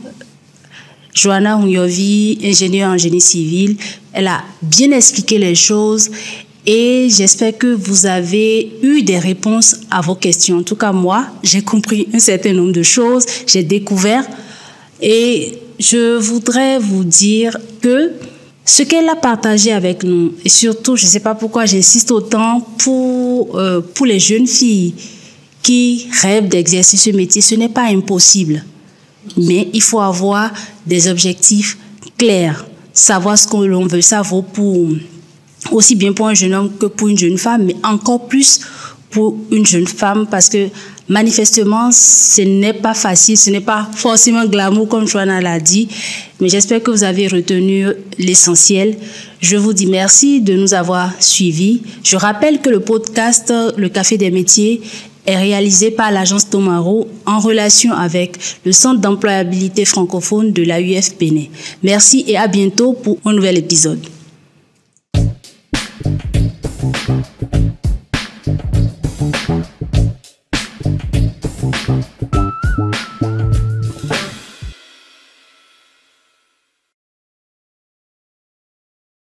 Joanna 1.15 1.57
Hunyovi, 1.57 2.39
ingénieure 2.45 2.91
en 2.91 2.99
génie 2.99 3.23
civil, 3.23 3.77
elle 4.13 4.27
a 4.27 4.43
bien 4.61 4.93
expliqué 4.93 5.39
les 5.39 5.55
choses 5.55 6.11
et 6.67 7.09
j'espère 7.11 7.57
que 7.57 7.75
vous 7.75 8.05
avez 8.05 8.71
eu 8.83 9.03
des 9.03 9.19
réponses 9.19 9.77
à 9.91 10.03
vos 10.03 10.15
questions. 10.15 10.59
En 10.59 10.63
tout 10.63 10.77
cas, 10.77 10.93
moi, 10.93 11.27
j'ai 11.43 11.63
compris 11.63 12.07
un 12.13 12.19
certain 12.19 12.53
nombre 12.53 12.73
de 12.73 12.83
choses, 12.83 13.25
j'ai 13.47 13.63
découvert 13.63 14.25
et 15.01 15.55
je 15.81 16.19
voudrais 16.19 16.79
vous 16.79 17.05
dire 17.05 17.57
que 17.81 18.13
ce 18.69 18.83
qu'elle 18.83 19.09
a 19.09 19.17
partagé 19.17 19.73
avec 19.73 20.03
nous, 20.03 20.35
et 20.45 20.51
surtout, 20.51 20.95
je 20.95 21.05
ne 21.05 21.09
sais 21.09 21.21
pas 21.21 21.35
pourquoi 21.35 21.65
j'insiste 21.65 22.11
autant, 22.11 22.61
pour, 22.77 23.59
euh, 23.59 23.81
pour 23.81 24.05
les 24.05 24.19
jeunes 24.19 24.47
filles 24.47 24.93
qui 25.63 26.07
rêvent 26.21 26.49
d'exercer 26.49 26.99
ce 26.99 27.09
métier, 27.09 27.41
ce 27.41 27.55
n'est 27.55 27.71
pas 27.71 27.85
impossible. 27.85 28.63
Mais 29.39 29.71
il 29.73 29.81
faut 29.81 30.01
avoir 30.01 30.51
des 30.85 31.09
objectifs 31.09 31.79
clairs, 32.19 32.67
savoir 32.93 33.39
ce 33.39 33.49
que 33.49 33.57
l'on 33.57 33.87
veut. 33.87 34.03
Ça 34.03 34.21
vaut 34.21 34.43
pour, 34.43 34.91
aussi 35.73 35.97
bien 35.97 36.13
pour 36.13 36.27
un 36.27 36.35
jeune 36.35 36.53
homme 36.53 36.71
que 36.79 36.87
pour 36.87 37.09
une 37.09 37.17
jeune 37.17 37.39
femme, 37.39 37.65
mais 37.65 37.77
encore 37.83 38.29
plus 38.29 38.61
pour 39.09 39.35
une 39.51 39.65
jeune 39.65 39.87
femme 39.87 40.27
parce 40.31 40.51
que 40.51 40.69
manifestement, 41.09 41.91
ce 41.91 42.43
n'est 42.43 42.73
pas 42.73 42.95
facile, 42.95 43.37
ce 43.37 43.51
n'est 43.51 43.61
pas 43.61 43.89
forcément 43.95 44.45
glamour 44.47 44.89
comme 44.89 45.07
Joanna 45.07 45.41
l'a 45.41 45.59
dit, 45.61 45.89
mais 46.41 46.49
j'espère 46.49 46.83
que 46.83 46.91
vous 46.91 47.05
avez 47.05 47.29
retenu 47.29 47.87
l'essentiel. 48.19 48.97
Je 49.41 49.57
vous 49.57 49.73
dis 49.73 49.87
merci 49.87 50.41
de 50.41 50.55
nous 50.55 50.75
avoir 50.75 51.11
suivis. 51.21 51.83
Je 52.03 52.17
rappelle 52.17 52.61
que 52.61 52.71
le 52.71 52.81
podcast 52.81 53.53
Le 53.77 53.89
Café 53.89 54.19
des 54.19 54.31
métiers 54.31 54.81
est 55.27 55.37
réalisé 55.37 55.91
par 55.91 56.11
l'agence 56.11 56.49
Tomaro 56.49 57.07
en 57.27 57.39
relation 57.39 57.93
avec 57.93 58.37
le 58.65 58.73
Centre 58.73 59.01
d'employabilité 59.01 59.85
francophone 59.85 60.53
de 60.53 60.63
la 60.63 60.81
UFPN. 60.81 61.47
Merci 61.83 62.25
et 62.27 62.37
à 62.37 62.49
bientôt 62.49 62.95
pour 62.95 63.19
un 63.25 63.35
nouvel 63.35 63.59
épisode. 63.59 64.01